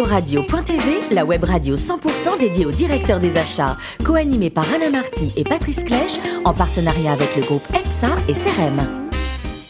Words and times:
Radio.tv, 0.00 1.14
la 1.14 1.24
web 1.24 1.44
radio 1.44 1.76
100% 1.76 2.38
dédiée 2.40 2.64
aux 2.64 2.70
directeurs 2.70 3.18
des 3.18 3.36
achats, 3.36 3.76
co-animée 4.04 4.48
par 4.48 4.64
Alain 4.72 4.90
Marty 4.90 5.32
et 5.36 5.44
Patrice 5.44 5.84
Clèche, 5.84 6.18
en 6.44 6.54
partenariat 6.54 7.12
avec 7.12 7.36
le 7.36 7.42
groupe 7.42 7.62
EPSA 7.74 8.08
et 8.28 8.32
CRM. 8.32 8.80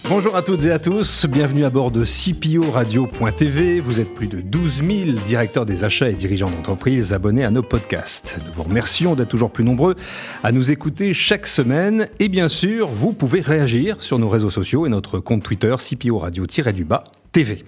Bonjour 0.08 0.37
à 0.37 0.43
toutes 0.43 0.64
et 0.66 0.71
à 0.71 0.79
tous, 0.79 1.27
bienvenue 1.27 1.64
à 1.64 1.71
bord 1.71 1.90
de 1.90 2.04
CPO 2.04 2.71
Radio.tv. 2.71 3.80
Vous 3.80 4.00
êtes 4.00 4.14
plus 4.14 4.29
de 4.29 4.40
12 4.40 4.82
000 4.87 4.91
directeurs 5.25 5.66
des 5.66 5.85
achats 5.85 6.09
et 6.09 6.14
dirigeants 6.14 6.50
d'entreprise 6.50 7.12
abonnés 7.12 7.45
à 7.45 7.50
nos 7.50 7.62
podcasts. 7.62 8.39
Nous 8.46 8.52
vous 8.52 8.62
remercions 8.62 9.14
d'être 9.14 9.29
toujours 9.29 9.50
plus 9.50 9.64
nombreux 9.64 9.96
à 10.45 10.52
nous 10.52 10.70
écouter 10.70 11.14
chaque 11.14 11.46
semaine. 11.46 12.09
Et 12.20 12.29
bien 12.29 12.48
sûr, 12.48 12.86
vous 12.86 13.12
pouvez 13.12 13.41
réagir 13.41 14.02
sur 14.02 14.18
nos 14.18 14.29
réseaux 14.29 14.50
sociaux 14.50 14.86
et 14.86 14.89
notre 14.89 15.18
compte 15.18 15.43
Twitter 15.43 15.75
CPO 15.79 16.18
Radio-du-bas 16.18 17.04
TV. 17.33 17.64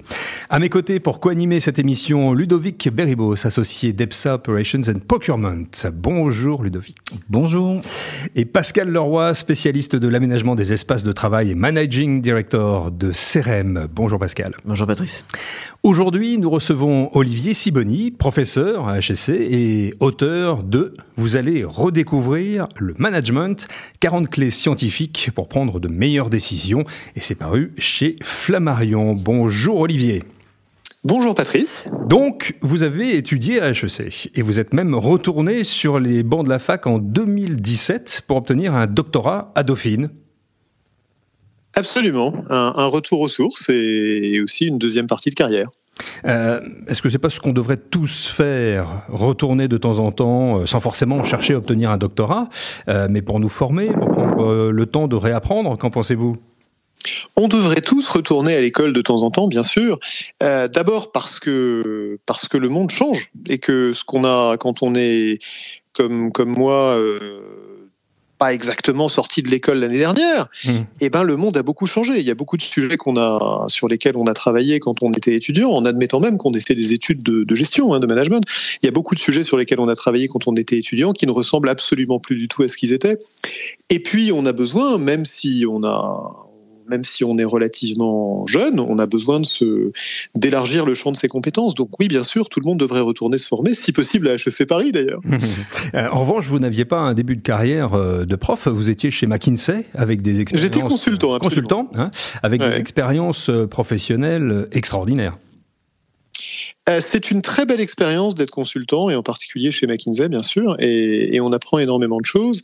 À 0.50 0.58
mes 0.58 0.68
côtés, 0.68 1.00
pour 1.00 1.20
co-animer 1.20 1.58
cette 1.58 1.78
émission, 1.78 2.34
Ludovic 2.34 2.90
Beribos, 2.90 3.46
associé 3.46 3.94
d'EPSA 3.94 4.34
Operations 4.34 4.82
and 4.88 4.98
Procurement. 5.08 5.64
Bonjour 5.94 6.62
Ludovic. 6.62 6.96
Bonjour. 7.30 7.80
Et 8.34 8.44
Pascal 8.44 8.90
Leroy, 8.90 9.32
spécialiste 9.32 9.96
de 9.96 10.06
l'aménagement 10.06 10.54
des 10.54 10.74
espaces 10.74 11.02
de 11.02 11.12
travail 11.12 11.50
et 11.50 11.54
managing 11.54 12.20
director 12.20 12.90
de 12.90 13.12
CRM. 13.12 13.88
Bonjour 13.90 14.18
Pascal. 14.18 14.54
Bonjour 14.66 14.86
Patrice. 14.86 15.24
Aujourd'hui, 15.82 16.36
nous 16.36 16.50
recevons 16.50 17.08
Olivier 17.16 17.54
Siboni, 17.54 18.10
professeur 18.10 18.86
à 18.86 19.00
HSC 19.00 19.30
et 19.30 19.94
auteur 20.00 20.62
de 20.62 20.94
Vous 21.16 21.36
allez 21.36 21.64
redécouvrir 21.64 22.66
le 22.76 22.94
management, 22.98 23.66
40 24.00 24.28
clés 24.28 24.50
scientifiques 24.50 25.30
pour 25.34 25.48
prendre 25.48 25.80
de 25.80 25.88
meilleures 25.88 26.28
décisions. 26.28 26.84
Et 27.16 27.20
c'est 27.20 27.34
paru 27.34 27.72
chez 27.78 28.16
Flammarion. 28.22 29.14
Bonjour. 29.14 29.53
Bonjour 29.54 29.78
Olivier. 29.78 30.24
Bonjour 31.04 31.32
Patrice. 31.32 31.86
Donc, 32.08 32.56
vous 32.60 32.82
avez 32.82 33.16
étudié 33.16 33.60
à 33.60 33.70
HEC 33.70 34.32
et 34.34 34.42
vous 34.42 34.58
êtes 34.58 34.74
même 34.74 34.96
retourné 34.96 35.62
sur 35.62 36.00
les 36.00 36.24
bancs 36.24 36.44
de 36.44 36.50
la 36.50 36.58
fac 36.58 36.88
en 36.88 36.98
2017 36.98 38.22
pour 38.26 38.36
obtenir 38.36 38.74
un 38.74 38.88
doctorat 38.88 39.52
à 39.54 39.62
Dauphine. 39.62 40.10
Absolument, 41.72 42.34
un, 42.50 42.86
retour 42.86 43.20
aux 43.20 43.28
sources 43.28 43.68
et 43.68 44.40
aussi 44.42 44.66
une 44.66 44.78
deuxième 44.78 45.06
partie 45.06 45.30
de 45.30 45.36
carrière. 45.36 45.68
Euh, 46.24 46.60
est-ce 46.88 47.00
que 47.00 47.08
c'est 47.08 47.18
pas 47.18 47.30
ce 47.30 47.38
qu'on 47.38 47.52
devrait 47.52 47.76
tous 47.76 48.26
faire, 48.26 49.04
retourner 49.08 49.68
de 49.68 49.76
temps 49.76 50.00
en 50.00 50.10
temps, 50.10 50.58
euh, 50.58 50.66
sans 50.66 50.80
forcément 50.80 51.22
chercher 51.22 51.54
à 51.54 51.58
obtenir 51.58 51.92
un 51.92 51.96
doctorat, 51.96 52.48
euh, 52.88 53.06
mais 53.08 53.22
pour 53.22 53.38
nous 53.38 53.48
former, 53.48 53.86
pour 53.86 54.08
prendre 54.08 54.70
le 54.72 54.86
temps 54.86 55.06
de 55.06 55.14
réapprendre 55.14 55.78
Qu'en 55.78 55.90
pensez-vous? 55.90 56.38
On 57.36 57.48
devrait 57.48 57.80
tous 57.80 58.06
retourner 58.08 58.54
à 58.54 58.60
l'école 58.60 58.92
de 58.92 59.02
temps 59.02 59.22
en 59.22 59.30
temps, 59.30 59.48
bien 59.48 59.62
sûr. 59.62 59.98
Euh, 60.42 60.66
d'abord 60.66 61.12
parce 61.12 61.40
que 61.40 62.18
parce 62.26 62.48
que 62.48 62.56
le 62.56 62.68
monde 62.68 62.90
change 62.90 63.30
et 63.48 63.58
que 63.58 63.92
ce 63.92 64.04
qu'on 64.04 64.24
a 64.24 64.56
quand 64.56 64.82
on 64.82 64.94
est 64.94 65.38
comme 65.92 66.32
comme 66.32 66.50
moi. 66.50 66.96
Euh, 66.98 67.40
pas 68.36 68.52
exactement 68.52 69.08
sorti 69.08 69.44
de 69.44 69.48
l'école 69.48 69.78
l'année 69.78 69.98
dernière, 69.98 70.48
mmh. 70.64 70.70
et 70.70 70.82
eh 71.02 71.08
ben 71.08 71.22
le 71.22 71.36
monde 71.36 71.56
a 71.56 71.62
beaucoup 71.62 71.86
changé. 71.86 72.18
Il 72.18 72.26
y 72.26 72.32
a 72.32 72.34
beaucoup 72.34 72.56
de 72.56 72.62
sujets 72.62 72.96
qu'on 72.96 73.16
a 73.16 73.66
sur 73.68 73.86
lesquels 73.86 74.16
on 74.16 74.26
a 74.26 74.34
travaillé 74.34 74.80
quand 74.80 75.04
on 75.04 75.12
était 75.12 75.36
étudiant, 75.36 75.70
en 75.70 75.84
admettant 75.84 76.18
même 76.18 76.36
qu'on 76.36 76.50
ait 76.52 76.60
fait 76.60 76.74
des 76.74 76.92
études 76.92 77.22
de, 77.22 77.54
gestion, 77.54 77.94
hein, 77.94 78.00
de 78.00 78.06
management. 78.08 78.42
Il 78.82 78.86
y 78.86 78.88
a 78.88 78.90
beaucoup 78.90 79.14
de 79.14 79.20
sujets 79.20 79.44
sur 79.44 79.56
lesquels 79.56 79.78
on 79.78 79.86
a 79.86 79.94
travaillé 79.94 80.26
quand 80.26 80.48
on 80.48 80.56
était 80.56 80.76
étudiant 80.76 81.12
qui 81.12 81.28
ne 81.28 81.30
ressemblent 81.30 81.68
absolument 81.68 82.18
plus 82.18 82.34
du 82.34 82.48
tout 82.48 82.64
à 82.64 82.68
ce 82.68 82.76
qu'ils 82.76 82.92
étaient. 82.92 83.18
Et 83.88 84.00
puis 84.00 84.32
on 84.32 84.44
a 84.46 84.52
besoin, 84.52 84.98
même 84.98 85.24
si 85.24 85.64
on 85.70 85.84
a 85.84 86.43
même 86.88 87.04
si 87.04 87.24
on 87.24 87.38
est 87.38 87.44
relativement 87.44 88.46
jeune, 88.46 88.80
on 88.80 88.98
a 88.98 89.06
besoin 89.06 89.40
de 89.40 89.46
se 89.46 89.92
d'élargir 90.34 90.86
le 90.86 90.94
champ 90.94 91.12
de 91.12 91.16
ses 91.16 91.28
compétences. 91.28 91.74
Donc 91.74 91.90
oui, 91.98 92.08
bien 92.08 92.24
sûr, 92.24 92.48
tout 92.48 92.60
le 92.60 92.66
monde 92.66 92.78
devrait 92.78 93.00
retourner 93.00 93.38
se 93.38 93.46
former, 93.46 93.74
si 93.74 93.92
possible 93.92 94.28
à 94.28 94.34
HEC 94.34 94.66
Paris 94.66 94.92
d'ailleurs. 94.92 95.20
Euh, 95.94 96.08
en 96.10 96.20
revanche, 96.20 96.46
vous 96.46 96.58
n'aviez 96.58 96.84
pas 96.84 96.98
un 96.98 97.14
début 97.14 97.36
de 97.36 97.42
carrière 97.42 97.94
euh, 97.94 98.24
de 98.24 98.36
prof, 98.36 98.66
vous 98.68 98.90
étiez 98.90 99.10
chez 99.10 99.26
McKinsey 99.26 99.84
avec 99.94 100.22
des 100.22 100.40
expériences. 100.40 100.72
J'étais 100.72 100.86
consultant, 100.86 101.38
consultant, 101.38 101.90
hein, 101.94 102.10
avec 102.42 102.60
des 102.60 102.76
expériences 102.76 103.50
euh, 103.50 103.66
professionnelles 103.66 104.66
extraordinaires. 104.72 105.36
Euh, 106.88 106.98
c'est 107.00 107.30
une 107.30 107.40
très 107.40 107.64
belle 107.64 107.80
expérience 107.80 108.34
d'être 108.34 108.50
consultant, 108.50 109.08
et 109.08 109.16
en 109.16 109.22
particulier 109.22 109.70
chez 109.70 109.86
McKinsey, 109.86 110.28
bien 110.28 110.42
sûr, 110.42 110.76
et, 110.78 111.40
on 111.40 111.52
apprend 111.52 111.78
énormément 111.78 112.20
de 112.20 112.26
choses. 112.26 112.62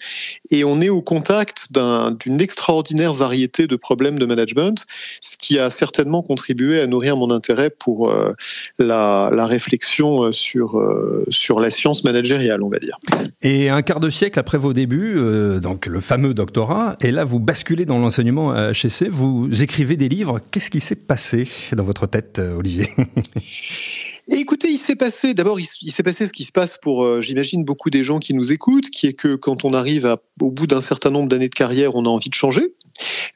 Et 0.50 0.64
on 0.64 0.80
est 0.80 0.88
au 0.88 1.02
contact 1.02 1.68
d'une 1.72 2.40
extraordinaire 2.40 3.12
variété 3.14 3.66
de 3.66 3.76
problèmes 3.76 4.18
de 4.18 4.24
management, 4.24 4.86
ce 5.20 5.36
qui 5.36 5.58
a 5.58 5.70
certainement 5.70 6.22
contribué 6.22 6.80
à 6.80 6.86
nourrir 6.86 7.16
mon 7.16 7.30
intérêt 7.30 7.68
pour 7.68 8.10
euh, 8.10 8.32
la, 8.78 9.46
réflexion 9.46 10.24
euh, 10.24 10.32
sur, 10.32 10.80
sur 11.28 11.60
la 11.60 11.70
science 11.70 12.04
managériale, 12.04 12.62
on 12.62 12.68
va 12.68 12.78
dire. 12.78 12.98
Et 13.42 13.68
un 13.68 13.82
quart 13.82 14.00
de 14.00 14.10
siècle 14.10 14.38
après 14.38 14.58
vos 14.58 14.72
débuts, 14.72 15.18
donc 15.60 15.86
le 15.86 16.00
fameux 16.00 16.34
doctorat, 16.34 16.96
et 17.00 17.10
là 17.10 17.24
vous 17.24 17.40
basculez 17.40 17.84
dans 17.84 17.98
l'enseignement 17.98 18.52
à 18.52 18.70
HEC, 18.70 19.08
vous 19.10 19.62
écrivez 19.62 19.96
des 19.96 20.08
livres. 20.08 20.40
Qu'est-ce 20.50 20.70
qui 20.70 20.80
s'est 20.80 20.94
passé 20.94 21.48
dans 21.72 21.84
votre 21.84 22.06
tête, 22.06 22.38
Olivier? 22.38 22.88
écoutez, 24.38 24.68
il 24.70 24.78
s'est 24.78 24.96
passé, 24.96 25.34
d'abord, 25.34 25.58
il, 25.60 25.66
s'est 25.66 26.02
passé 26.02 26.26
ce 26.26 26.32
qui 26.32 26.44
se 26.44 26.52
passe 26.52 26.78
pour, 26.78 27.04
euh, 27.04 27.20
j'imagine, 27.20 27.64
beaucoup 27.64 27.90
des 27.90 28.04
gens 28.04 28.18
qui 28.18 28.34
nous 28.34 28.52
écoutent, 28.52 28.90
qui 28.90 29.06
est 29.06 29.12
que 29.12 29.34
quand 29.34 29.64
on 29.64 29.72
arrive 29.72 30.16
au 30.40 30.50
bout 30.50 30.66
d'un 30.66 30.80
certain 30.80 31.10
nombre 31.10 31.28
d'années 31.28 31.48
de 31.48 31.54
carrière, 31.54 31.94
on 31.94 32.04
a 32.04 32.08
envie 32.08 32.30
de 32.30 32.34
changer. 32.34 32.74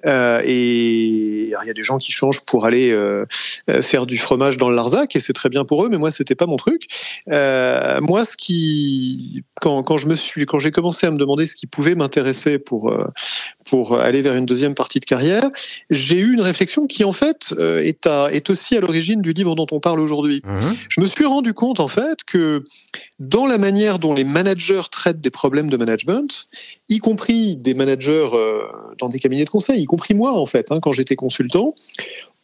Euh, 0.07 0.41
et 0.45 1.45
il 1.47 1.67
y 1.67 1.71
a 1.71 1.75
des 1.75 1.83
gens 1.83 1.99
qui 1.99 2.13
changent 2.13 2.41
pour 2.41 2.67
aller 2.67 2.93
euh, 2.93 3.25
faire 3.81 4.07
du 4.07 4.19
fromage 4.19 4.57
dans 4.57 4.69
le 4.69 4.77
Larzac, 4.77 5.17
et 5.17 5.21
c'est 5.21 5.33
très 5.33 5.49
bien 5.49 5.65
pour 5.65 5.85
eux, 5.85 5.89
mais 5.89 5.99
moi, 5.99 6.11
c'était 6.11 6.35
pas 6.35 6.47
mon 6.47 6.57
truc. 6.57 6.89
moi, 7.27 8.25
ce 8.25 8.37
qui, 8.37 9.45
quand, 9.61 9.83
quand 9.83 9.99
je 9.99 10.07
me 10.07 10.15
suis, 10.15 10.47
quand 10.47 10.59
j'ai 10.59 10.71
commencé 10.71 11.07
à 11.07 11.11
me 11.11 11.19
demander 11.19 11.47
ce 11.47 11.57
qui 11.57 11.67
pouvait 11.67 11.95
m'intéresser 11.95 12.59
pour, 12.59 12.93
pour 13.65 13.99
aller 13.99 14.23
vers 14.23 14.35
une 14.35 14.47
deuxième 14.47 14.75
partie 14.75 15.01
de 15.01 15.05
carrière, 15.05 15.51
j'ai 15.91 16.19
eu 16.19 16.35
une 16.35 16.41
réflexion 16.41 16.87
qui, 16.87 17.05
en 17.05 17.13
fait, 17.13 17.55
est, 17.59 18.07
à, 18.07 18.33
est 18.33 18.51
aussi 18.51 18.77
à 18.77 18.81
l'origine 18.81 19.23
du 19.23 19.33
livre 19.33 19.55
dont 19.55 19.67
on 19.71 19.81
parle 19.81 20.01
aujourd'hui. 20.01 20.43
Mmh 20.45 20.75
je 20.89 21.01
me 21.01 21.07
suis 21.07 21.25
rendu 21.25 21.55
compte 21.55 21.81
en 21.81 21.89
fait 21.89 22.25
que 22.25 22.65
dans 23.19 23.47
la 23.47 23.59
manière 23.59 23.99
dont 23.99 24.15
les 24.15 24.25
managers 24.25 24.83
traitent 24.91 25.21
des 25.21 25.31
problèmes 25.31 25.71
de 25.71 25.77
management, 25.77 26.49
y 26.89 26.99
compris 26.99 27.57
des 27.57 27.75
managers 27.75 28.31
euh, 28.33 28.63
dans 28.99 29.09
des 29.09 29.19
cabinets 29.19 29.45
de 29.45 29.51
y 29.75 29.84
compris 29.84 30.15
moi 30.15 30.32
en 30.32 30.47
fait, 30.47 30.70
hein, 30.70 30.81
quand 30.81 30.92
j'étais 30.92 31.16
consultant, 31.16 31.75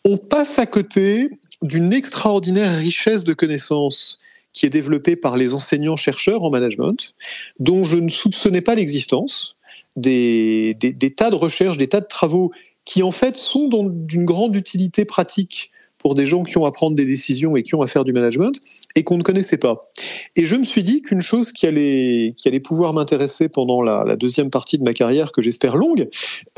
on 0.04 0.16
passe 0.16 0.58
à 0.58 0.66
côté 0.66 1.30
d'une 1.62 1.92
extraordinaire 1.92 2.76
richesse 2.76 3.24
de 3.24 3.34
connaissances 3.34 4.18
qui 4.52 4.66
est 4.66 4.70
développée 4.70 5.16
par 5.16 5.36
les 5.36 5.54
enseignants-chercheurs 5.54 6.42
en 6.42 6.50
management, 6.50 7.14
dont 7.58 7.84
je 7.84 7.96
ne 7.96 8.08
soupçonnais 8.08 8.62
pas 8.62 8.74
l'existence, 8.74 9.56
des, 9.96 10.76
tas 11.16 11.30
de 11.30 11.36
recherches, 11.36 11.76
des 11.76 11.88
tas 11.88 12.00
de 12.00 12.06
travaux 12.06 12.50
qui 12.84 13.02
en 13.02 13.12
fait 13.12 13.36
sont 13.36 13.68
d'une 13.68 14.24
grande 14.24 14.56
utilité 14.56 15.04
pratique 15.04 15.70
pour 16.00 16.14
des 16.14 16.26
gens 16.26 16.42
qui 16.42 16.58
ont 16.58 16.64
à 16.64 16.72
prendre 16.72 16.96
des 16.96 17.04
décisions 17.04 17.56
et 17.56 17.62
qui 17.62 17.74
ont 17.74 17.82
à 17.82 17.86
faire 17.86 18.04
du 18.04 18.12
management 18.12 18.60
et 18.96 19.04
qu'on 19.04 19.18
ne 19.18 19.22
connaissait 19.22 19.58
pas. 19.58 19.92
Et 20.34 20.46
je 20.46 20.56
me 20.56 20.64
suis 20.64 20.82
dit 20.82 21.02
qu'une 21.02 21.20
chose 21.20 21.52
qui 21.52 21.66
allait, 21.66 22.34
qui 22.36 22.48
allait 22.48 22.60
pouvoir 22.60 22.92
m'intéresser 22.92 23.48
pendant 23.48 23.82
la, 23.82 24.16
deuxième 24.16 24.50
partie 24.50 24.78
de 24.78 24.82
ma 24.82 24.92
carrière, 24.92 25.30
que 25.32 25.42
j'espère 25.42 25.76
longue, 25.76 26.08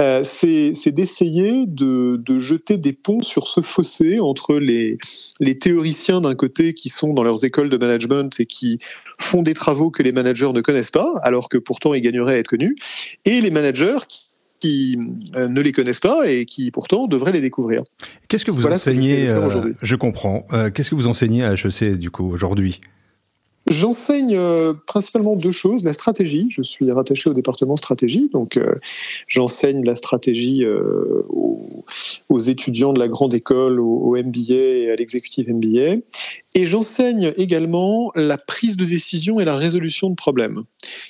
euh, 0.01 0.21
c'est 0.23 0.73
d'essayer 0.93 1.65
de, 1.67 2.21
de, 2.25 2.39
jeter 2.39 2.79
des 2.79 2.93
ponts 2.93 3.23
sur 3.23 3.47
ce 3.47 3.61
fossé 3.61 4.21
entre 4.21 4.59
les, 4.59 4.99
les 5.41 5.59
théoriciens 5.59 6.21
d'un 6.21 6.35
côté 6.35 6.73
qui 6.73 6.89
sont 6.89 7.13
dans 7.13 7.23
leurs 7.23 7.45
écoles 7.45 7.69
de 7.69 7.77
management 7.77 8.39
et 8.41 8.47
qui 8.47 8.79
font 9.19 9.43
des 9.43 9.55
travaux 9.55 9.91
que 9.91 10.03
les 10.03 10.13
managers 10.13 10.53
ne 10.53 10.61
connaissent 10.61 10.91
pas, 10.91 11.13
alors 11.23 11.49
que 11.49 11.59
pourtant 11.59 11.95
ils 11.95 12.01
gagneraient 12.01 12.35
à 12.35 12.39
être 12.39 12.49
connus, 12.49 12.77
et 13.25 13.41
les 13.41 13.51
managers 13.51 13.99
qui 14.09 14.32
qui 14.63 14.97
euh, 15.35 15.49
ne 15.49 15.61
les 15.61 15.73
connaissent 15.73 15.99
pas 15.99 16.31
et 16.31 16.47
qui 16.47 16.71
pourtant 16.71 17.09
devraient 17.09 17.33
les 17.33 17.41
découvrir. 17.41 17.83
Qu'est-ce 18.29 18.45
que 18.45 18.53
vous 18.53 18.65
enseignez 18.65 19.29
euh, 19.29 19.73
Je 19.83 19.97
comprends. 19.97 20.47
Euh, 20.53 20.71
qu'est-ce 20.71 20.89
que 20.89 20.95
vous 20.95 21.09
enseignez 21.09 21.43
à 21.43 21.55
HEC 21.55 21.99
du 21.99 22.13
coup 22.13 22.31
aujourd'hui? 22.33 22.81
J'enseigne 23.73 24.39
principalement 24.87 25.35
deux 25.35 25.51
choses. 25.51 25.85
La 25.85 25.93
stratégie, 25.93 26.47
je 26.51 26.63
suis 26.63 26.91
rattaché 26.91 27.31
au 27.31 27.35
département 27.35 27.77
stratégie, 27.77 28.29
donc 28.33 28.59
j'enseigne 29.27 29.85
la 29.85 29.97
stratégie 29.97 30.65
aux, 32.29 32.39
étudiants 32.39 32.93
de 32.93 32.99
la 32.99 33.09
grande 33.09 33.35
école, 33.35 33.81
au, 33.81 34.17
MBA 34.17 34.55
et 34.55 34.91
à 34.91 34.97
l'exécutif 34.97 35.49
MBA. 35.49 36.03
Et 36.55 36.67
j'enseigne 36.67 37.33
également 37.37 38.13
la 38.15 38.37
prise 38.37 38.77
de 38.77 38.85
décision 38.85 39.41
et 39.41 39.45
la 39.45 39.57
résolution 39.57 40.11
de 40.11 40.15
problèmes, 40.15 40.65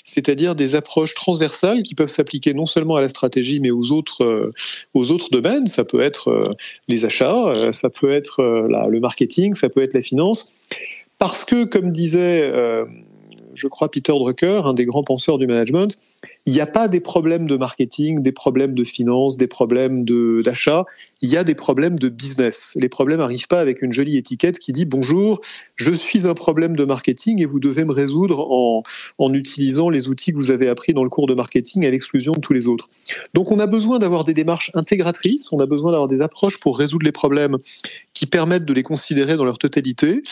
c'est-à-dire 0.05 0.55
des 0.55 0.77
approches 0.77 1.15
transversales 1.15 1.83
qui 1.83 1.95
peuvent 1.95 2.09
s'appliquer 2.09 2.55
non 2.55 2.67
seulement 2.67 2.95
à 2.95 3.01
la 3.01 3.09
stratégie, 3.09 3.59
mais 3.59 3.71
aux 3.71 3.91
autres, 3.91 4.23
euh, 4.23 4.53
aux 4.95 5.11
autres 5.11 5.31
domaines. 5.31 5.67
Ça 5.67 5.85
peut 5.85 6.01
être 6.01 6.29
euh, 6.29 6.55
les 6.89 7.05
achats, 7.05 7.49
euh, 7.49 7.73
ça 7.73 7.91
peut 7.91 8.13
être 8.13 8.43
le 8.43 9.01
marketing, 9.01 9.55
ça 9.55 9.69
peut 9.69 9.83
être 9.83 9.95
la 9.95 10.03
finance. 10.03 10.53
Parce 11.23 11.45
que, 11.45 11.63
comme 11.63 11.93
disait, 11.93 12.53
je 13.55 13.69
crois, 13.69 13.89
Peter 13.89 14.11
Drucker, 14.11 14.63
un 14.67 14.75
des 14.75 14.85
grands 14.85 15.05
penseurs 15.05 15.39
du 15.39 15.47
management, 15.47 15.97
il 16.45 16.53
n'y 16.53 16.61
a 16.61 16.67
pas 16.67 16.89
des 16.89 16.99
problèmes 17.01 17.47
de 17.47 17.57
marketing, 17.57 18.21
des 18.21 18.33
problèmes 18.33 18.75
de 18.75 18.83
finance, 18.83 19.37
des 19.37 19.47
problèmes 19.47 20.05
d'achat. 20.43 20.85
Il 21.21 21.31
y 21.31 21.37
a 21.37 21.45
des 21.45 21.55
problèmes 21.55 21.97
de 21.97 22.09
business. 22.09 22.77
Les 22.81 22.89
problèmes 22.89 23.19
n'arrivent 23.19 23.47
pas 23.47 23.61
avec 23.61 23.81
une 23.81 23.93
jolie 23.93 24.17
étiquette 24.17 24.59
qui 24.59 24.73
dit 24.73 24.85
bonjour, 24.85 25.41
je 25.77 25.93
suis 25.93 26.27
un 26.27 26.35
problème 26.35 26.75
de 26.75 26.85
marketing 26.85 27.41
et 27.41 27.45
vous 27.45 27.61
devez 27.61 27.85
me 27.85 27.93
résoudre 27.93 28.41
en, 28.51 28.83
en 29.19 29.35
utilisant 29.35 29.89
les 29.89 30.09
outils 30.09 30.33
que 30.33 30.37
vous 30.37 30.51
avez 30.51 30.69
appris 30.69 30.95
dans 30.95 31.05
le 31.05 31.11
cours 31.11 31.29
de 31.29 31.35
marketing 31.35 31.87
à 31.87 31.91
l'exclusion 31.91 32.33
de 32.33 32.41
tous 32.41 32.53
les 32.53 32.67
autres. 32.67 32.89
Donc 33.35 33.53
on 33.53 33.61
a 33.61 33.69
besoin 33.69 34.01
d'avoir 34.01 34.25
des 34.25 34.35
démarches 34.35 34.73
intégratrices, 34.75 35.53
on 35.53 35.61
a 35.61 35.67
besoin 35.67 35.93
d'avoir 35.93 36.09
des 36.09 36.23
approches 36.23 36.59
pour 36.59 36.77
résoudre 36.77 37.05
les 37.05 37.13
problèmes 37.13 37.59
qui 38.15 38.27
permettent 38.27 38.65
de 38.65 38.75
les 38.75 38.83
considérer 38.83 39.37
dans 39.37 39.45
leur 39.45 39.59
totalité. 39.59 40.23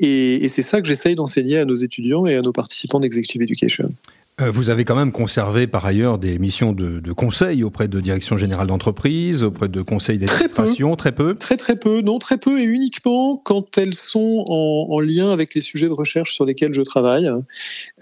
Et, 0.00 0.42
et 0.42 0.48
c'est 0.48 0.62
ça 0.62 0.80
que 0.80 0.88
j'essaye 0.88 1.14
d'enseigner 1.14 1.58
à 1.58 1.66
nos 1.66 1.74
étudiants 1.74 2.24
et 2.24 2.36
à 2.36 2.40
nos 2.40 2.52
participants 2.52 3.00
d'Executive 3.00 3.42
Education. 3.42 3.92
Euh, 4.40 4.50
vous 4.50 4.70
avez 4.70 4.84
quand 4.84 4.94
même 4.94 5.10
conservé 5.10 5.66
par 5.66 5.84
ailleurs 5.84 6.18
des 6.18 6.38
missions 6.38 6.72
de, 6.72 7.00
de 7.00 7.12
conseil 7.12 7.64
auprès 7.64 7.88
de 7.88 8.00
direction 8.00 8.36
générale 8.36 8.68
d'entreprise, 8.68 9.42
auprès 9.42 9.66
de 9.66 9.82
conseils 9.82 10.18
d'administration, 10.18 10.94
très, 10.94 11.12
peu. 11.12 11.34
Très 11.34 11.56
très 11.56 11.74
peu, 11.74 12.02
non, 12.02 12.18
très 12.18 12.38
peu 12.38 12.60
et 12.60 12.62
uniquement 12.62 13.36
quand 13.36 13.78
elles 13.78 13.94
sont 13.94 14.44
en, 14.46 14.86
en 14.90 15.00
lien 15.00 15.30
avec 15.30 15.54
les 15.54 15.60
sujets 15.60 15.88
de 15.88 15.92
recherche 15.92 16.34
sur 16.34 16.44
lesquels 16.44 16.72
je 16.72 16.82
travaille, 16.82 17.30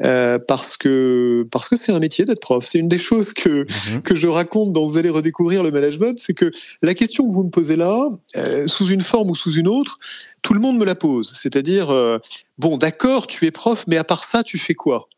euh, 0.03 0.39
parce 0.39 0.77
que 0.77 1.47
parce 1.51 1.69
que 1.69 1.77
c'est 1.77 1.93
un 1.93 2.01
métier 2.01 2.27
d'être 2.27 2.41
prof. 2.41 2.67
C'est 2.67 2.79
une 2.79 2.89
des 2.89 2.99
choses 2.99 3.33
que 3.33 3.61
mhm. 3.95 4.03
que 4.03 4.15
je 4.15 4.29
raconte 4.29 4.73
dans 4.73 4.87
Vous 4.87 4.99
allez 4.99 5.11
redécouvrir 5.11 5.63
le 5.63 5.71
management, 5.71 6.19
c'est 6.19 6.35
que 6.35 6.51
la 6.83 6.95
question 6.95 7.27
que 7.27 7.33
vous 7.33 7.45
me 7.45 7.51
posez 7.51 7.77
là, 7.77 8.09
euh, 8.37 8.67
sous 8.67 8.89
une 8.89 9.01
forme 9.01 9.31
ou 9.31 9.35
sous 9.35 9.53
une 9.53 9.69
autre, 9.69 9.99
tout 10.43 10.55
le 10.55 10.61
monde 10.61 10.79
me 10.79 10.85
la 10.85 10.95
pose. 10.95 11.33
C'est-à-dire, 11.35 11.91
euh, 11.91 12.19
bon, 12.59 12.77
d'accord, 12.77 13.27
tu 13.27 13.47
es 13.47 13.51
prof, 13.51 13.85
mais 13.89 13.97
à 13.97 14.05
part 14.05 14.25
ça, 14.25 14.43
tu 14.43 14.59
fais 14.59 14.75
quoi? 14.75 15.09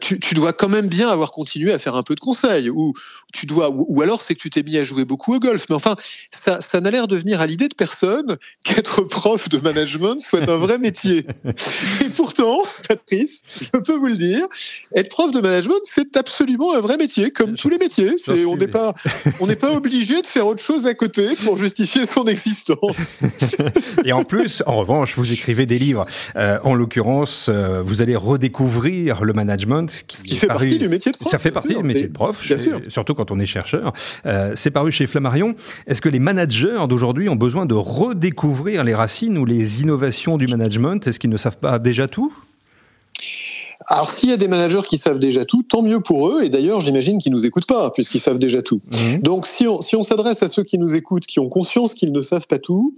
Tu, 0.00 0.18
tu, 0.18 0.34
dois 0.34 0.52
quand 0.52 0.68
même 0.68 0.88
bien 0.88 1.08
avoir 1.08 1.30
continué 1.30 1.72
à 1.72 1.78
faire 1.78 1.94
un 1.94 2.02
peu 2.02 2.14
de 2.14 2.20
conseil, 2.20 2.70
ou 2.70 2.92
tu 3.32 3.46
dois, 3.46 3.70
ou, 3.70 4.00
alors 4.02 4.22
c'est 4.22 4.34
que 4.34 4.40
tu 4.40 4.50
t'es 4.50 4.62
mis 4.62 4.76
à 4.76 4.84
jouer 4.84 5.04
beaucoup 5.04 5.34
au 5.34 5.38
golf. 5.38 5.66
Mais 5.68 5.74
enfin, 5.74 5.96
ça, 6.30 6.60
ça 6.60 6.80
n'a 6.80 6.90
l'air 6.90 7.06
de 7.06 7.16
venir 7.16 7.40
à 7.40 7.46
l'idée 7.46 7.68
de 7.68 7.74
personne 7.74 8.36
qu'être 8.64 9.02
prof 9.02 9.48
de 9.48 9.58
management 9.58 10.20
soit 10.20 10.48
un 10.48 10.56
vrai 10.56 10.78
métier. 10.78 11.26
Et 12.04 12.08
pourtant, 12.08 12.62
Patrice, 12.88 13.42
je 13.60 13.78
peux 13.78 13.96
vous 13.96 14.06
le 14.06 14.16
dire, 14.16 14.46
être 14.94 15.08
prof 15.08 15.32
de 15.32 15.40
management, 15.40 15.80
c'est 15.84 16.16
absolument 16.16 16.74
un 16.74 16.80
vrai 16.80 16.96
métier, 16.96 17.30
comme 17.30 17.54
tous 17.54 17.68
les 17.68 17.78
métiers. 17.78 18.14
C'est, 18.18 18.44
on 18.44 18.56
n'est 18.56 18.68
pas, 18.68 18.94
on 19.40 19.46
n'est 19.46 19.56
pas 19.56 19.72
obligé 19.72 20.22
de 20.22 20.26
faire 20.26 20.46
autre 20.46 20.62
chose 20.62 20.86
à 20.86 20.94
côté 20.94 21.34
pour 21.44 21.58
justifier 21.58 22.06
son 22.06 22.26
existence. 22.26 23.24
Et 24.04 24.12
en 24.12 24.24
plus, 24.24 24.62
en 24.66 24.76
revanche, 24.76 25.16
vous 25.16 25.32
écrivez 25.32 25.66
des 25.66 25.78
livres. 25.78 26.06
Euh, 26.36 26.58
en 26.64 26.74
l'occurrence, 26.74 27.48
euh, 27.48 27.82
vous 27.82 28.02
allez 28.02 28.16
redécouvrir 28.16 29.24
le 29.24 29.32
management 29.32 29.75
qui, 29.84 30.16
Ce 30.16 30.24
qui 30.24 30.36
fait 30.36 30.46
partie 30.46 30.78
du 30.78 30.88
métier 30.88 31.12
de 31.12 31.16
prof. 31.16 31.30
Ça 31.30 31.38
fait 31.38 31.50
partie 31.50 31.74
du 31.74 31.82
métier 31.82 32.08
de 32.08 32.12
prof, 32.12 32.46
bien 32.46 32.58
sûr. 32.58 32.80
surtout 32.88 33.14
quand 33.14 33.30
on 33.30 33.38
est 33.38 33.46
chercheur. 33.46 33.92
Euh, 34.24 34.52
c'est 34.56 34.70
paru 34.70 34.92
chez 34.92 35.06
Flammarion. 35.06 35.54
Est-ce 35.86 36.00
que 36.00 36.08
les 36.08 36.20
managers 36.20 36.86
d'aujourd'hui 36.88 37.28
ont 37.28 37.36
besoin 37.36 37.66
de 37.66 37.74
redécouvrir 37.74 38.84
les 38.84 38.94
racines 38.94 39.36
ou 39.38 39.44
les 39.44 39.82
innovations 39.82 40.36
du 40.36 40.46
management? 40.46 41.06
Est-ce 41.06 41.18
qu'ils 41.18 41.30
ne 41.30 41.36
savent 41.36 41.58
pas 41.58 41.78
déjà 41.78 42.08
tout? 42.08 42.32
Alors 43.88 44.10
s'il 44.10 44.30
y 44.30 44.32
a 44.32 44.36
des 44.36 44.48
managers 44.48 44.82
qui 44.86 44.98
savent 44.98 45.18
déjà 45.18 45.44
tout, 45.44 45.62
tant 45.62 45.82
mieux 45.82 46.00
pour 46.00 46.28
eux. 46.28 46.42
Et 46.42 46.48
d'ailleurs, 46.48 46.80
j'imagine 46.80 47.18
qu'ils 47.18 47.32
nous 47.32 47.46
écoutent 47.46 47.66
pas 47.66 47.90
puisqu'ils 47.90 48.20
savent 48.20 48.38
déjà 48.38 48.62
tout. 48.62 48.80
Mhm. 48.92 49.18
Donc 49.22 49.46
si 49.46 49.66
on, 49.66 49.80
si 49.80 49.96
on 49.96 50.02
s'adresse 50.02 50.42
à 50.42 50.48
ceux 50.48 50.64
qui 50.64 50.78
nous 50.78 50.94
écoutent, 50.94 51.26
qui 51.26 51.38
ont 51.38 51.48
conscience 51.48 51.94
qu'ils 51.94 52.12
ne 52.12 52.22
savent 52.22 52.46
pas 52.46 52.58
tout, 52.58 52.94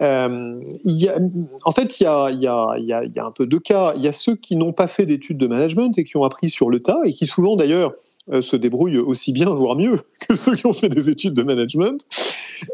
euh, 0.00 0.60
il 0.84 1.02
y 1.02 1.08
a, 1.08 1.18
en 1.64 1.72
fait, 1.72 2.00
il 2.00 2.04
y 2.04 2.06
a, 2.06 2.30
il 2.30 2.40
y, 2.40 2.46
a, 2.46 2.74
il 2.78 2.84
y, 2.84 2.92
a, 2.92 3.04
il 3.04 3.12
y 3.14 3.18
a 3.18 3.24
un 3.24 3.30
peu 3.30 3.46
deux 3.46 3.60
cas. 3.60 3.94
Il 3.96 4.02
y 4.02 4.08
a 4.08 4.12
ceux 4.12 4.36
qui 4.36 4.56
n'ont 4.56 4.72
pas 4.72 4.88
fait 4.88 5.06
d'études 5.06 5.38
de 5.38 5.46
management 5.46 5.96
et 5.98 6.04
qui 6.04 6.16
ont 6.16 6.24
appris 6.24 6.50
sur 6.50 6.70
le 6.70 6.80
tas 6.80 7.00
et 7.04 7.12
qui 7.12 7.26
souvent 7.26 7.56
d'ailleurs 7.56 7.92
euh, 8.32 8.40
se 8.40 8.56
débrouillent 8.56 8.98
aussi 8.98 9.32
bien, 9.32 9.54
voire 9.54 9.76
mieux, 9.76 10.00
que 10.28 10.34
ceux 10.34 10.54
qui 10.56 10.66
ont 10.66 10.72
fait 10.72 10.88
des 10.88 11.10
études 11.10 11.34
de 11.34 11.42
management. 11.42 12.04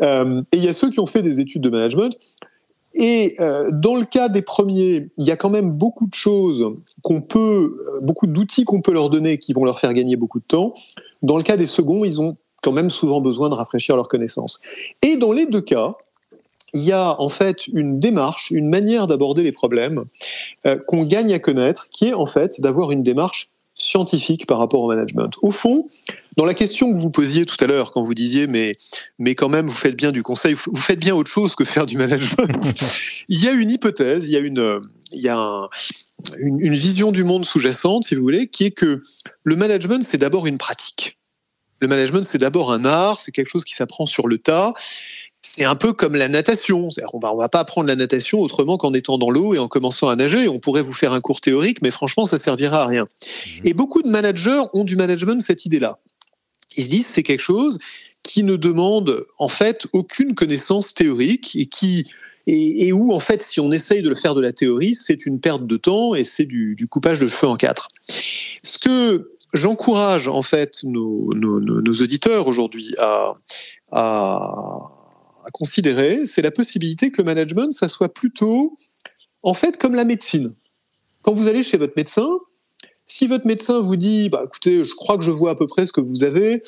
Euh, 0.00 0.42
et 0.52 0.56
il 0.56 0.64
y 0.64 0.68
a 0.68 0.72
ceux 0.72 0.90
qui 0.90 0.98
ont 1.00 1.06
fait 1.06 1.22
des 1.22 1.40
études 1.40 1.62
de 1.62 1.70
management 1.70 2.16
et 3.02 3.34
euh, 3.40 3.68
dans 3.72 3.96
le 3.96 4.04
cas 4.04 4.28
des 4.28 4.42
premiers, 4.42 5.08
il 5.18 5.26
y 5.26 5.32
a 5.32 5.36
quand 5.36 5.50
même 5.50 5.72
beaucoup 5.72 6.06
de 6.06 6.14
choses 6.14 6.64
qu'on 7.02 7.20
peut, 7.20 7.84
euh, 7.88 8.00
beaucoup 8.00 8.28
d'outils 8.28 8.64
qu'on 8.64 8.80
peut 8.80 8.92
leur 8.92 9.10
donner 9.10 9.38
qui 9.38 9.52
vont 9.52 9.64
leur 9.64 9.80
faire 9.80 9.92
gagner 9.92 10.14
beaucoup 10.14 10.38
de 10.38 10.44
temps. 10.44 10.72
Dans 11.20 11.36
le 11.36 11.42
cas 11.42 11.56
des 11.56 11.66
seconds, 11.66 12.04
ils 12.04 12.22
ont 12.22 12.36
quand 12.62 12.70
même 12.70 12.90
souvent 12.90 13.20
besoin 13.20 13.48
de 13.48 13.54
rafraîchir 13.54 13.96
leurs 13.96 14.06
connaissances. 14.06 14.60
Et 15.02 15.16
dans 15.16 15.32
les 15.32 15.46
deux 15.46 15.60
cas, 15.60 15.96
il 16.74 16.82
y 16.82 16.92
a 16.92 17.20
en 17.20 17.28
fait 17.28 17.66
une 17.66 17.98
démarche, 17.98 18.52
une 18.52 18.68
manière 18.68 19.08
d'aborder 19.08 19.42
les 19.42 19.52
problèmes 19.52 20.04
euh, 20.64 20.78
qu'on 20.86 21.02
gagne 21.02 21.34
à 21.34 21.40
connaître, 21.40 21.88
qui 21.90 22.06
est 22.06 22.14
en 22.14 22.24
fait 22.24 22.60
d'avoir 22.60 22.92
une 22.92 23.02
démarche 23.02 23.50
scientifique 23.82 24.46
par 24.46 24.58
rapport 24.58 24.82
au 24.82 24.88
management. 24.88 25.30
Au 25.42 25.50
fond, 25.50 25.88
dans 26.36 26.44
la 26.44 26.54
question 26.54 26.92
que 26.92 26.98
vous 26.98 27.10
posiez 27.10 27.46
tout 27.46 27.56
à 27.60 27.66
l'heure, 27.66 27.92
quand 27.92 28.02
vous 28.02 28.14
disiez 28.14 28.46
mais, 28.46 28.76
mais 29.18 29.34
quand 29.34 29.48
même 29.48 29.66
vous 29.66 29.76
faites 29.76 29.96
bien 29.96 30.12
du 30.12 30.22
conseil, 30.22 30.54
vous 30.54 30.76
faites 30.76 31.00
bien 31.00 31.14
autre 31.14 31.30
chose 31.30 31.54
que 31.54 31.64
faire 31.64 31.86
du 31.86 31.96
management, 31.96 32.72
il 33.28 33.42
y 33.42 33.48
a 33.48 33.52
une 33.52 33.70
hypothèse, 33.70 34.28
il 34.28 34.32
y 34.32 34.36
a 34.36 34.40
une, 34.40 34.80
il 35.12 35.20
y 35.20 35.28
a 35.28 35.68
une, 36.38 36.60
une 36.60 36.74
vision 36.74 37.12
du 37.12 37.24
monde 37.24 37.44
sous-jacente, 37.44 38.04
si 38.04 38.14
vous 38.14 38.22
voulez, 38.22 38.48
qui 38.48 38.64
est 38.64 38.70
que 38.70 39.00
le 39.44 39.56
management, 39.56 40.02
c'est 40.02 40.18
d'abord 40.18 40.46
une 40.46 40.58
pratique. 40.58 41.18
Le 41.80 41.88
management, 41.88 42.22
c'est 42.22 42.38
d'abord 42.38 42.72
un 42.72 42.84
art, 42.84 43.20
c'est 43.20 43.32
quelque 43.32 43.48
chose 43.48 43.64
qui 43.64 43.74
s'apprend 43.74 44.06
sur 44.06 44.28
le 44.28 44.38
tas 44.38 44.72
c'est 45.42 45.64
un 45.64 45.74
peu 45.74 45.92
comme 45.92 46.14
la 46.14 46.28
natation. 46.28 46.88
On 47.12 47.18
va, 47.18 47.34
on 47.34 47.36
va 47.36 47.48
pas 47.48 47.60
apprendre 47.60 47.88
la 47.88 47.96
natation 47.96 48.40
autrement 48.40 48.78
qu'en 48.78 48.94
étant 48.94 49.18
dans 49.18 49.30
l'eau 49.30 49.54
et 49.54 49.58
en 49.58 49.68
commençant 49.68 50.08
à 50.08 50.16
nager. 50.16 50.48
On 50.48 50.60
pourrait 50.60 50.82
vous 50.82 50.92
faire 50.92 51.12
un 51.12 51.20
cours 51.20 51.40
théorique, 51.40 51.82
mais 51.82 51.90
franchement, 51.90 52.24
ça 52.24 52.38
servira 52.38 52.82
à 52.82 52.86
rien. 52.86 53.04
Mmh. 53.04 53.66
Et 53.66 53.74
beaucoup 53.74 54.02
de 54.02 54.08
managers 54.08 54.62
ont 54.72 54.84
du 54.84 54.96
management 54.96 55.42
cette 55.42 55.66
idée-là. 55.66 55.98
Ils 56.76 56.84
se 56.84 56.88
disent 56.88 57.06
c'est 57.06 57.24
quelque 57.24 57.40
chose 57.40 57.78
qui 58.22 58.44
ne 58.44 58.54
demande 58.56 59.24
en 59.38 59.48
fait 59.48 59.86
aucune 59.92 60.34
connaissance 60.34 60.94
théorique 60.94 61.56
et 61.56 61.66
qui 61.66 62.08
et, 62.46 62.92
où 62.92 63.12
en 63.12 63.20
fait 63.20 63.42
si 63.42 63.60
on 63.60 63.70
essaye 63.70 64.02
de 64.02 64.08
le 64.08 64.16
faire 64.16 64.34
de 64.34 64.40
la 64.40 64.52
théorie, 64.52 64.94
c'est 64.94 65.26
une 65.26 65.40
perte 65.40 65.66
de 65.66 65.76
temps 65.76 66.14
et 66.14 66.24
c'est 66.24 66.44
du, 66.44 66.74
du, 66.74 66.86
coupage 66.86 67.20
de 67.20 67.28
cheveux 67.28 67.48
en 67.48 67.56
quatre. 67.56 67.88
Ce 68.62 68.78
que 68.78 69.32
j'encourage 69.52 70.28
en 70.28 70.42
fait 70.42 70.82
nos, 70.82 71.32
nos, 71.34 71.60
nos 71.60 71.94
auditeurs 71.94 72.48
aujourd'hui 72.48 72.94
à, 72.98 73.34
à 73.92 75.01
à 75.44 75.50
considérer, 75.50 76.24
c'est 76.24 76.42
la 76.42 76.50
possibilité 76.50 77.10
que 77.10 77.20
le 77.20 77.24
management, 77.24 77.70
ça 77.72 77.88
soit 77.88 78.12
plutôt, 78.12 78.76
en 79.42 79.54
fait, 79.54 79.76
comme 79.76 79.94
la 79.94 80.04
médecine. 80.04 80.54
Quand 81.22 81.32
vous 81.32 81.48
allez 81.48 81.62
chez 81.62 81.76
votre 81.76 81.94
médecin, 81.96 82.28
si 83.06 83.26
votre 83.26 83.46
médecin 83.46 83.80
vous 83.80 83.96
dit, 83.96 84.28
bah, 84.28 84.42
écoutez, 84.46 84.84
je 84.84 84.94
crois 84.94 85.18
que 85.18 85.24
je 85.24 85.30
vois 85.30 85.50
à 85.50 85.54
peu 85.54 85.66
près 85.66 85.86
ce 85.86 85.92
que 85.92 86.00
vous 86.00 86.24
avez, 86.24 86.62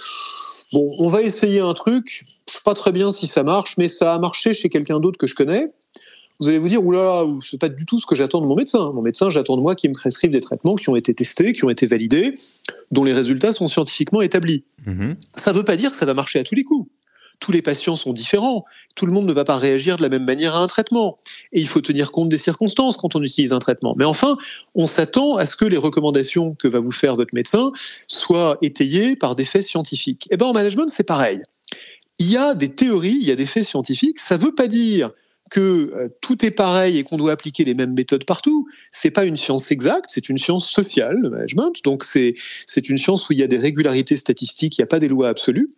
bon, 0.73 0.95
on 0.99 1.09
va 1.09 1.23
essayer 1.23 1.61
un 1.61 1.75
truc, 1.75 2.27
je 2.49 2.55
sais 2.55 2.61
pas 2.65 2.75
très 2.75 2.93
bien 2.93 3.11
si 3.11 3.27
ça 3.27 3.43
marche, 3.43 3.77
mais 3.79 3.89
ça 3.89 4.15
a 4.15 4.19
marché 4.19 4.55
chez 4.55 4.69
quelqu'un 4.69 5.01
d'autre 5.01 5.19
que 5.19 5.27
je 5.27 5.35
connais, 5.35 5.73
vous 6.41 6.49
allez 6.49 6.59
vous 6.59 6.69
dire, 6.69 6.85
oulala, 6.85 7.27
c'est 7.43 7.61
pas 7.61 7.69
du 7.69 7.87
tout 7.87 8.01
ce 8.01 8.07
que 8.07 8.17
j'attends 8.17 8.41
de 8.41 8.47
mon 8.47 8.57
médecin. 8.57 8.91
Mon 8.93 9.03
médecin, 9.03 9.31
j'attends 9.31 9.57
de 9.57 9.63
moi 9.63 9.77
qu'il 9.77 9.91
me 9.91 9.95
prescrive 9.95 10.33
des 10.33 10.41
traitements 10.41 10.75
qui 10.75 10.89
ont 10.89 10.97
été 10.97 11.15
testés, 11.15 11.53
qui 11.53 11.65
ont 11.65 11.71
été 11.71 11.87
validés, 11.87 12.35
dont 12.91 13.05
les 13.05 13.13
résultats 13.13 13.53
sont 13.53 13.69
scientifiquement 13.69 14.21
établis. 14.21 14.65
Mm-hmm. 14.85 15.15
Ça 15.37 15.53
ne 15.53 15.59
veut 15.59 15.65
pas 15.65 15.77
dire 15.77 15.91
que 15.91 15.97
ça 15.97 16.07
va 16.07 16.15
marcher 16.15 16.41
à 16.41 16.45
tous 16.45 16.57
les 16.57 16.65
coups 16.65 16.91
tous 17.41 17.53
les 17.53 17.63
patients 17.63 17.97
sont 17.97 18.13
différents. 18.13 18.65
Tout 18.95 19.07
le 19.07 19.13
monde 19.13 19.27
ne 19.27 19.33
va 19.33 19.45
pas 19.45 19.57
réagir 19.57 19.97
de 19.97 20.03
la 20.03 20.09
même 20.09 20.25
manière 20.25 20.55
à 20.55 20.61
un 20.61 20.67
traitement. 20.67 21.17
Et 21.53 21.61
il 21.61 21.69
faut 21.69 21.81
tenir 21.81 22.13
compte 22.13 22.29
des 22.29 22.39
circonstances 22.39 22.97
quand 22.97 23.17
on 23.17 23.23
utilise 23.23 23.53
un 23.53 23.59
traitement. 23.59 23.95
Mais 23.99 24.05
enfin, 24.05 24.37
on 24.75 24.87
s'attend 24.87 25.37
à 25.37 25.47
ce 25.47 25.57
que 25.57 25.65
les 25.65 25.77
recommandations 25.77 26.55
que 26.55 26.69
va 26.69 26.79
vous 26.79 26.93
faire 26.93 27.17
votre 27.17 27.35
médecin 27.35 27.73
soient 28.07 28.57
étayées 28.63 29.17
par 29.17 29.35
des 29.35 29.45
faits 29.45 29.65
scientifiques. 29.65 30.27
Et 30.27 30.35
eh 30.35 30.37
bien, 30.37 30.47
en 30.47 30.53
management, 30.53 30.89
c'est 30.89 31.05
pareil. 31.05 31.41
Il 32.19 32.31
y 32.31 32.37
a 32.37 32.55
des 32.55 32.69
théories, 32.69 33.19
il 33.21 33.27
y 33.27 33.33
a 33.33 33.37
des 33.37 33.47
faits 33.47 33.65
scientifiques. 33.65 34.21
Ça 34.21 34.37
ne 34.37 34.43
veut 34.43 34.55
pas 34.55 34.69
dire 34.69 35.11
que 35.51 35.93
euh, 35.95 36.09
tout 36.21 36.45
est 36.45 36.51
pareil 36.51 36.99
et 36.99 37.05
qu'on 37.05 37.17
doit 37.17 37.33
appliquer 37.33 37.65
les 37.65 37.75
mêmes 37.75 37.95
méthodes 37.95 38.25
partout. 38.25 38.67
C'est 38.91 39.11
pas 39.11 39.25
une 39.25 39.37
science 39.37 39.71
exacte, 39.71 40.07
c'est 40.09 40.29
une 40.29 40.39
science 40.39 40.71
sociale, 40.71 41.19
le 41.23 41.31
management. 41.31 41.73
Donc 41.85 42.05
c'est 42.05 42.35
c'est 42.67 42.89
une 42.89 42.97
science 42.97 43.29
où 43.29 43.33
il 43.33 43.39
y 43.39 43.43
a 43.43 43.47
des 43.47 43.59
régularités 43.59 44.17
statistiques, 44.17 44.79
il 44.79 44.81
n'y 44.81 44.85
a 44.85 44.89
pas 44.89 45.01
des 45.01 45.09
lois 45.09 45.29
absolues. 45.29 45.71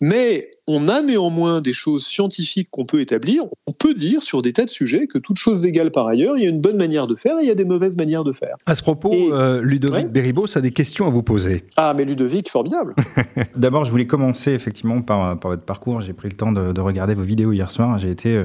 Mais 0.00 0.50
on 0.66 0.88
a 0.88 1.02
néanmoins 1.02 1.60
des 1.60 1.72
choses 1.72 2.04
scientifiques 2.04 2.68
qu'on 2.70 2.84
peut 2.84 3.00
établir. 3.00 3.44
On 3.66 3.72
peut 3.72 3.94
dire 3.94 4.22
sur 4.22 4.42
des 4.42 4.52
tas 4.52 4.64
de 4.64 4.70
sujets 4.70 5.06
que 5.06 5.18
toutes 5.18 5.38
choses 5.38 5.64
égales 5.64 5.92
par 5.92 6.06
ailleurs, 6.06 6.36
il 6.36 6.42
y 6.42 6.46
a 6.46 6.48
une 6.48 6.60
bonne 6.60 6.76
manière 6.76 7.06
de 7.06 7.14
faire 7.14 7.38
et 7.38 7.42
il 7.42 7.48
y 7.48 7.50
a 7.50 7.54
des 7.54 7.64
mauvaises 7.64 7.96
manières 7.96 8.24
de 8.24 8.32
faire. 8.32 8.56
À 8.66 8.74
ce 8.74 8.82
propos, 8.82 9.12
euh, 9.12 9.60
Ludovic 9.62 10.06
ouais 10.12 10.56
a 10.56 10.60
des 10.60 10.72
questions 10.72 11.06
à 11.06 11.10
vous 11.10 11.22
poser. 11.22 11.64
Ah, 11.76 11.94
mais 11.96 12.04
Ludovic, 12.04 12.50
formidable. 12.50 12.94
D'abord, 13.56 13.84
je 13.84 13.90
voulais 13.90 14.06
commencer 14.06 14.52
effectivement 14.52 15.02
par, 15.02 15.38
par 15.38 15.50
votre 15.52 15.64
parcours. 15.64 16.00
J'ai 16.00 16.12
pris 16.12 16.28
le 16.28 16.36
temps 16.36 16.52
de, 16.52 16.72
de, 16.72 16.80
regarder 16.80 17.14
vos 17.14 17.22
vidéos 17.22 17.52
hier 17.52 17.70
soir. 17.70 17.98
J'ai 17.98 18.10
été 18.10 18.36
euh, 18.36 18.44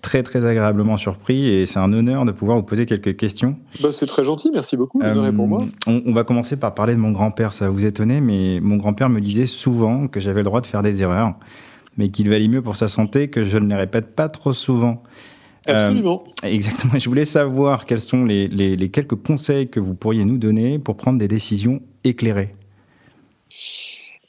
très 0.00 0.22
très 0.22 0.44
agréablement 0.44 0.96
surpris 0.96 1.48
et 1.48 1.66
c'est 1.66 1.78
un 1.78 1.92
honneur 1.92 2.24
de 2.24 2.32
pouvoir 2.32 2.56
vous 2.56 2.62
poser 2.62 2.86
quelques 2.86 3.16
questions. 3.16 3.56
Bah, 3.80 3.90
c'est 3.92 4.06
très 4.06 4.24
gentil, 4.24 4.50
merci 4.52 4.76
beaucoup. 4.76 5.00
Euh, 5.02 5.32
pour 5.32 5.46
moi. 5.46 5.66
On, 5.86 6.02
on, 6.06 6.12
va 6.12 6.24
commencer 6.24 6.56
par 6.56 6.74
parler 6.74 6.94
de 6.94 6.98
mon 6.98 7.10
grand-père, 7.10 7.52
ça 7.52 7.66
va 7.66 7.70
vous 7.70 7.86
étonner, 7.86 8.20
mais 8.20 8.60
mon 8.60 8.76
grand-père 8.76 9.08
me 9.08 9.20
disait 9.20 9.46
souvent 9.46 10.08
que 10.08 10.20
j'avais 10.20 10.40
le 10.40 10.44
droit 10.44 10.60
de 10.60 10.66
faire 10.66 10.82
des 10.82 11.02
erreurs, 11.02 11.34
mais 11.96 12.10
qu'il 12.10 12.28
valait 12.28 12.48
mieux 12.48 12.62
pour 12.62 12.76
sa 12.76 12.88
santé 12.88 13.28
que 13.28 13.44
je 13.44 13.58
ne 13.58 13.68
les 13.68 13.74
répète 13.74 14.14
pas 14.14 14.28
trop 14.28 14.52
souvent. 14.52 15.02
Absolument. 15.66 16.22
Euh, 16.44 16.48
exactement. 16.48 16.98
Je 16.98 17.08
voulais 17.08 17.26
savoir 17.26 17.84
quels 17.84 18.00
sont 18.00 18.24
les, 18.24 18.48
les, 18.48 18.76
les 18.76 18.88
quelques 18.88 19.16
conseils 19.16 19.68
que 19.68 19.80
vous 19.80 19.94
pourriez 19.94 20.24
nous 20.24 20.38
donner 20.38 20.78
pour 20.78 20.96
prendre 20.96 21.18
des 21.18 21.28
décisions 21.28 21.82
éclairées. 22.04 22.54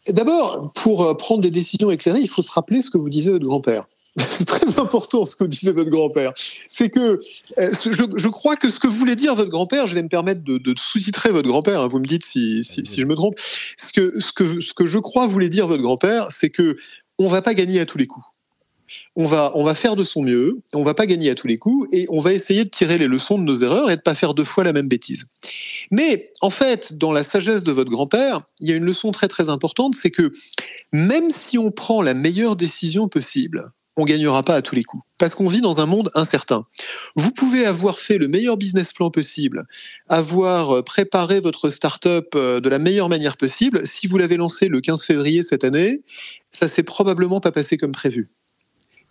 D'abord, 0.10 0.74
pour 0.74 1.16
prendre 1.18 1.42
des 1.42 1.52
décisions 1.52 1.92
éclairées, 1.92 2.20
il 2.22 2.30
faut 2.30 2.42
se 2.42 2.52
rappeler 2.52 2.82
ce 2.82 2.90
que 2.90 2.98
vous 2.98 3.10
disait 3.10 3.32
votre 3.32 3.46
grand-père. 3.46 3.86
C'est 4.30 4.46
très 4.46 4.78
important 4.78 5.26
ce 5.26 5.36
que 5.36 5.46
disait 5.46 5.72
votre 5.72 5.90
grand-père. 5.90 6.34
C'est 6.68 6.90
que 6.90 7.20
euh, 7.58 7.72
je, 7.74 8.28
crois 8.28 8.58
que 8.58 8.70
ce 8.70 8.80
que 8.80 8.88
voulait 8.88 9.16
dire 9.16 9.36
votre 9.36 9.50
grand-père, 9.50 9.88
je 9.88 9.96
vais 9.96 10.04
me 10.04 10.10
permettre 10.10 10.42
de, 10.44 10.74
sous-titrer 10.78 11.30
votre 11.30 11.48
grand-père, 11.48 11.82
hein, 11.82 11.88
vous 11.88 12.00
me 12.00 12.06
dites 12.06 12.26
si, 12.26 12.64
si, 12.64 12.84
je 12.86 13.06
me 13.06 13.16
trompe. 13.16 13.36
Ce 13.78 13.94
que, 13.94 14.20
ce, 14.20 14.34
que, 14.34 14.60
ce 14.60 14.74
que 14.74 14.86
je 14.86 14.98
crois 14.98 15.28
voulait 15.28 15.50
dire 15.50 15.68
votre 15.68 15.82
grand-père, 15.82 16.28
c'est 16.30 16.50
que 16.50 16.78
on 17.20 17.28
va 17.28 17.42
pas 17.42 17.54
gagner 17.54 17.80
à 17.80 17.86
tous 17.86 17.98
les 17.98 18.08
coups. 18.08 18.26
On 19.16 19.26
va, 19.26 19.54
on 19.56 19.64
va 19.64 19.76
faire 19.76 19.96
de 19.96 20.04
son 20.04 20.22
mieux, 20.22 20.60
on 20.74 20.84
va 20.84 20.94
pas 20.94 21.06
gagner 21.06 21.30
à 21.30 21.36
tous 21.36 21.48
les 21.48 21.58
coups, 21.58 21.88
et 21.94 22.06
on 22.10 22.20
va 22.20 22.34
essayer 22.34 22.66
de 22.66 22.70
tirer 22.70 22.98
les 22.98 23.08
leçons 23.08 23.38
de 23.38 23.44
nos 23.44 23.56
erreurs 23.58 23.90
et 23.90 23.96
de 23.96 24.02
pas 24.02 24.16
faire 24.16 24.34
deux 24.34 24.44
fois 24.44 24.66
la 24.66 24.74
même 24.74 24.90
bêtise. 24.90 25.28
Mais 25.92 26.32
en 26.42 26.50
fait, 26.50 26.98
dans 26.98 27.14
la 27.14 27.24
sagesse 27.24 27.64
de 27.64 27.72
votre 27.72 27.90
grand-père, 27.90 28.42
il 28.60 28.70
y 28.70 28.74
a 28.74 28.76
une 28.76 28.84
leçon 28.84 29.12
très 29.12 29.30
très 29.30 29.48
importante, 29.48 29.96
c'est 29.96 30.12
que 30.12 30.34
même 30.92 31.30
si 31.30 31.58
on 31.58 31.72
prend 31.72 32.02
la 32.02 32.14
meilleure 32.14 32.58
décision 32.58 33.08
possible, 33.08 33.72
on 33.98 34.06
gagnera 34.06 34.44
pas 34.44 34.56
à 34.56 34.62
tous 34.62 34.76
les 34.76 34.84
coups. 34.84 35.04
Parce 35.18 35.36
qu'on 35.36 35.48
vit 35.48 35.62
dans 35.62 35.82
un 35.82 35.86
monde 35.86 36.10
incertain. 36.16 36.66
Vous 37.16 37.32
pouvez 37.32 37.66
avoir 37.66 38.00
fait 38.00 38.18
le 38.18 38.28
meilleur 38.28 38.58
business 38.58 38.94
plan 38.94 39.12
possible, 39.12 39.66
avoir 40.08 40.78
euh, 40.78 40.82
préparé 40.82 41.40
votre 41.40 41.70
startup 41.70 42.28
euh, 42.36 42.60
de 42.60 42.70
la 42.70 42.80
meilleure 42.80 43.10
manière 43.10 43.38
possible. 43.38 43.86
Si 43.86 44.08
vous 44.08 44.18
l'avez 44.18 44.38
lancé 44.38 44.68
le 44.68 44.82
15 44.82 45.04
février 45.04 45.44
cette 45.44 45.64
année, 45.64 46.02
ça 46.52 46.68
s'est 46.68 46.84
probablement 46.84 47.40
pas 47.40 47.52
passé 47.52 47.78
comme 47.78 47.92
prévu 47.92 48.30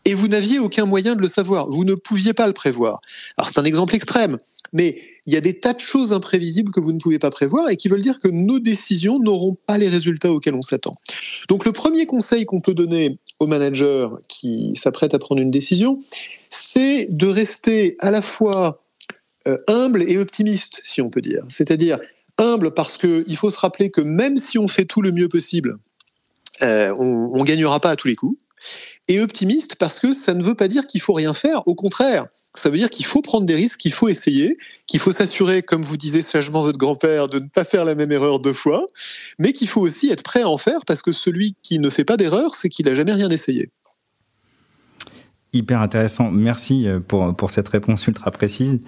et 0.05 0.15
vous 0.15 0.29
n'aviez 0.29 0.59
aucun 0.59 0.87
moyen 0.87 1.15
de 1.15 1.21
le 1.21 1.29
savoir. 1.29 1.69
Vous 1.69 1.85
ne 1.85 1.95
pouviez 1.95 2.33
pas 2.33 2.47
le 2.47 2.53
prévoir. 2.53 3.01
Alors 3.37 3.49
c'est 3.49 3.59
un 3.59 3.65
exemple 3.65 3.95
extrême, 3.95 4.39
mais 4.73 4.99
il 5.27 5.35
y 5.35 5.37
a 5.37 5.41
des 5.41 5.59
tas 5.59 5.73
de 5.73 5.81
choses 5.81 6.13
imprévisibles 6.13 6.73
que 6.73 6.81
vous 6.81 6.93
ne 6.93 6.99
pouvez 6.99 7.19
pas 7.19 7.31
prévoir 7.31 7.69
et 7.69 7.77
qui 7.77 7.89
veulent 7.89 8.01
dire 8.01 8.21
que 8.21 8.29
nos 8.29 8.59
décisions 8.59 9.19
n'auront 9.19 9.57
pas 9.67 9.79
les 9.79 9.89
résultats 9.89 10.33
auxquels 10.33 10.55
on 10.55 10.63
s'attend. 10.63 10.95
Donc 11.49 11.65
le 11.65 11.73
premier 11.73 12.07
conseil 12.07 12.47
qu'on 12.47 12.61
peut 12.61 12.75
donner 12.75 13.19
aux 13.39 13.47
managers 13.47 14.09
qui 14.29 14.73
s'apprêtent 14.75 15.15
à 15.15 15.19
prendre 15.19 15.41
une 15.41 15.51
décision, 15.51 16.01
c'est 16.49 17.07
de 17.11 17.27
rester 17.27 17.97
à 17.99 18.11
la 18.11 18.23
fois 18.23 18.83
euh, 19.49 19.59
humble 19.69 20.03
et 20.03 20.19
optimiste, 20.19 20.81
si 20.85 21.01
on 21.01 21.11
peut 21.11 21.23
dire. 21.23 21.43
C'est-à-dire 21.49 21.99
humble 22.39 22.73
parce 22.73 22.97
qu'il 22.97 23.37
faut 23.37 23.51
se 23.51 23.59
rappeler 23.59 23.91
que 23.91 24.01
même 24.01 24.37
si 24.37 24.59
on 24.59 24.69
fait 24.69 24.85
tout 24.85 25.03
le 25.03 25.13
mieux 25.13 25.29
possible, 25.29 25.79
euh, 26.63 26.95
on 26.99 27.39
ne 27.39 27.45
gagnera 27.45 27.81
pas 27.81 27.91
à 27.91 27.97
tous 27.97 28.09
les 28.09 28.17
coups 28.17 28.39
et 29.11 29.21
optimiste 29.21 29.75
parce 29.75 29.99
que 29.99 30.13
ça 30.13 30.35
ne 30.35 30.43
veut 30.43 30.55
pas 30.55 30.69
dire 30.69 30.87
qu'il 30.87 31.01
faut 31.01 31.13
rien 31.13 31.35
faire. 31.35 31.67
Au 31.67 31.75
contraire, 31.75 32.27
ça 32.55 32.71
veut 32.71 32.79
dire 32.79 32.91
qu'il 32.91 33.05
faut 33.05 33.23
prendre 33.23 33.45
des 33.45 33.57
risques, 33.57 33.81
qu'il 33.81 33.93
faut 33.93 34.09
essayer, 34.09 34.57
qu'il 34.87 35.01
faut 35.01 35.11
s'assurer, 35.11 35.63
comme 35.63 35.83
vous 35.83 35.97
disait 35.97 36.23
sagement 36.23 36.63
votre 36.63 36.79
grand-père, 36.79 37.27
de 37.27 37.41
ne 37.41 37.49
pas 37.49 37.65
faire 37.65 37.85
la 37.85 37.97
même 37.97 38.13
erreur 38.13 38.39
deux 38.39 38.53
fois, 38.53 38.87
mais 39.41 39.53
qu'il 39.53 39.69
faut 39.69 39.81
aussi 39.81 40.11
être 40.11 40.23
prêt 40.23 40.43
à 40.43 40.49
en 40.49 40.59
faire 40.59 40.85
parce 40.87 41.03
que 41.03 41.11
celui 41.11 41.57
qui 41.61 41.81
ne 41.81 41.91
fait 41.91 42.05
pas 42.05 42.17
d'erreur, 42.17 42.55
c'est 42.55 42.69
qu'il 42.69 42.87
n'a 42.87 42.95
jamais 42.95 43.13
rien 43.13 43.29
essayé. 43.31 43.71
Hyper 45.53 45.81
intéressant. 45.81 46.31
Merci 46.31 46.87
euh, 46.87 47.01
pour, 47.01 47.35
pour 47.35 47.51
cette 47.51 47.69
réponse 47.69 48.07
ultra 48.07 48.31
précise. 48.31 48.79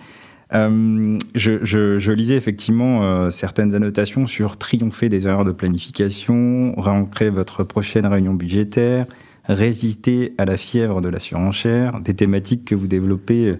Euh, 0.54 1.18
je, 1.34 2.12
lisais 2.12 2.36
effectivement 2.36 3.02
euh, 3.02 3.30
certaines 3.30 3.74
annotations 3.74 4.26
sur 4.26 4.56
triompher 4.56 5.08
des 5.08 5.26
erreurs 5.26 5.44
de 5.44 5.52
planification, 5.52 6.74
réancrer 6.76 7.30
votre 7.30 7.64
prochaine 7.64 8.06
réunion 8.06 8.34
budgétaire, 8.34 9.06
résister 9.44 10.34
à 10.38 10.44
la 10.44 10.56
fièvre 10.56 11.00
de 11.00 11.08
la 11.08 11.18
surenchère. 11.18 12.00
Des 12.00 12.14
thématiques 12.14 12.64
que 12.64 12.74
vous 12.74 12.86
développez 12.86 13.48
euh, 13.48 13.58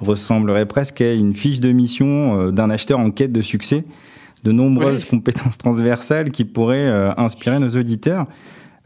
ressembleraient 0.00 0.66
presque 0.66 1.00
à 1.00 1.12
une 1.12 1.34
fiche 1.34 1.60
de 1.60 1.70
mission 1.72 2.40
euh, 2.40 2.50
d'un 2.50 2.70
acheteur 2.70 2.98
en 2.98 3.10
quête 3.10 3.32
de 3.32 3.42
succès. 3.42 3.84
De 4.44 4.52
nombreuses 4.52 5.04
compétences 5.04 5.58
transversales 5.58 6.30
qui 6.30 6.44
pourraient 6.44 6.88
euh, 6.88 7.12
inspirer 7.16 7.58
nos 7.58 7.70
auditeurs. 7.70 8.26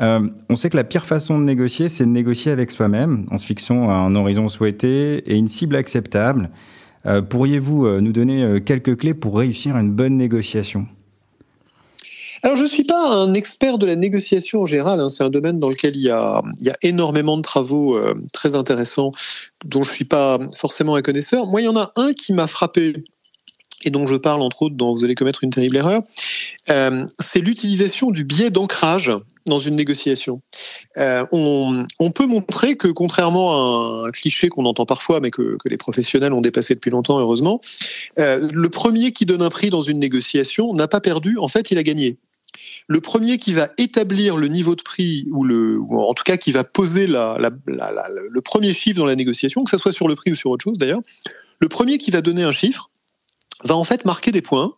on 0.00 0.56
sait 0.56 0.70
que 0.70 0.76
la 0.76 0.84
pire 0.84 1.06
façon 1.06 1.38
de 1.38 1.44
négocier, 1.44 1.88
c'est 1.88 2.04
de 2.04 2.10
négocier 2.10 2.50
avec 2.50 2.70
soi-même, 2.72 3.26
en 3.30 3.38
se 3.38 3.46
fixant 3.46 3.90
un 3.90 4.14
horizon 4.16 4.48
souhaité 4.48 5.18
et 5.30 5.36
une 5.36 5.46
cible 5.46 5.76
acceptable. 5.76 6.50
Pourriez-vous 7.30 8.00
nous 8.00 8.12
donner 8.12 8.60
quelques 8.64 8.96
clés 8.96 9.14
pour 9.14 9.38
réussir 9.38 9.76
une 9.76 9.92
bonne 9.92 10.16
négociation? 10.16 10.88
Alors, 12.44 12.56
je 12.56 12.62
ne 12.62 12.68
suis 12.68 12.82
pas 12.82 13.08
un 13.08 13.34
expert 13.34 13.78
de 13.78 13.86
la 13.86 13.94
négociation 13.94 14.62
en 14.62 14.66
général. 14.66 14.98
Hein. 14.98 15.08
C'est 15.08 15.22
un 15.22 15.30
domaine 15.30 15.60
dans 15.60 15.68
lequel 15.68 15.94
il 15.94 16.02
y 16.02 16.10
a, 16.10 16.42
il 16.58 16.66
y 16.66 16.70
a 16.70 16.76
énormément 16.82 17.36
de 17.36 17.42
travaux 17.42 17.96
euh, 17.96 18.14
très 18.32 18.56
intéressants 18.56 19.12
dont 19.64 19.84
je 19.84 19.90
ne 19.90 19.94
suis 19.94 20.04
pas 20.04 20.40
forcément 20.56 20.96
un 20.96 21.02
connaisseur. 21.02 21.46
Moi, 21.46 21.60
il 21.60 21.64
y 21.66 21.68
en 21.68 21.76
a 21.76 21.92
un 21.94 22.12
qui 22.12 22.32
m'a 22.32 22.48
frappé 22.48 23.04
et 23.84 23.90
dont 23.90 24.08
je 24.08 24.16
parle 24.16 24.42
entre 24.42 24.62
autres 24.62 24.74
dont 24.76 24.92
vous 24.92 25.04
allez 25.04 25.14
commettre 25.14 25.44
une 25.44 25.50
terrible 25.50 25.76
erreur, 25.76 26.02
euh, 26.70 27.04
c'est 27.18 27.40
l'utilisation 27.40 28.10
du 28.10 28.24
biais 28.24 28.50
d'ancrage 28.50 29.10
dans 29.46 29.58
une 29.58 29.74
négociation. 29.74 30.40
Euh, 30.98 31.26
on, 31.32 32.10
peut 32.12 32.26
montrer 32.26 32.76
que 32.76 32.86
contrairement 32.86 34.04
à 34.04 34.06
un 34.06 34.10
cliché 34.12 34.48
qu'on 34.48 34.66
entend 34.66 34.86
parfois, 34.86 35.18
mais 35.18 35.32
que, 35.32 35.56
que, 35.58 35.68
les 35.68 35.76
professionnels 35.76 36.32
ont 36.32 36.40
dépassé 36.40 36.76
depuis 36.76 36.90
longtemps, 36.90 37.18
heureusement, 37.18 37.60
le 38.16 38.66
premier 38.68 39.10
qui 39.10 39.26
donne 39.26 39.42
un 39.42 39.50
prix 39.50 39.70
dans 39.70 39.82
une 39.82 39.98
négociation 39.98 40.74
n'a 40.74 40.86
pas 40.86 41.00
perdu, 41.00 41.38
en 41.38 41.48
fait, 41.48 41.72
il 41.72 41.78
a 41.78 41.82
gagné 41.82 42.18
le 42.88 43.00
premier 43.00 43.38
qui 43.38 43.52
va 43.52 43.70
établir 43.78 44.36
le 44.36 44.48
niveau 44.48 44.74
de 44.74 44.82
prix 44.82 45.26
ou 45.30 45.44
le, 45.44 45.80
en 45.90 46.14
tout 46.14 46.24
cas 46.24 46.36
qui 46.36 46.52
va 46.52 46.64
poser 46.64 47.06
le 47.06 48.40
premier 48.40 48.72
chiffre 48.72 48.98
dans 48.98 49.06
la 49.06 49.16
négociation, 49.16 49.64
que 49.64 49.70
ce 49.70 49.76
soit 49.76 49.92
sur 49.92 50.08
le 50.08 50.14
prix 50.14 50.32
ou 50.32 50.34
sur 50.34 50.50
autre 50.50 50.64
chose 50.64 50.78
d'ailleurs, 50.78 51.00
le 51.60 51.68
premier 51.68 51.98
qui 51.98 52.10
va 52.10 52.20
donner 52.20 52.42
un 52.42 52.52
chiffre 52.52 52.90
va 53.64 53.76
en 53.76 53.84
fait 53.84 54.04
marquer 54.04 54.32
des 54.32 54.42
points 54.42 54.74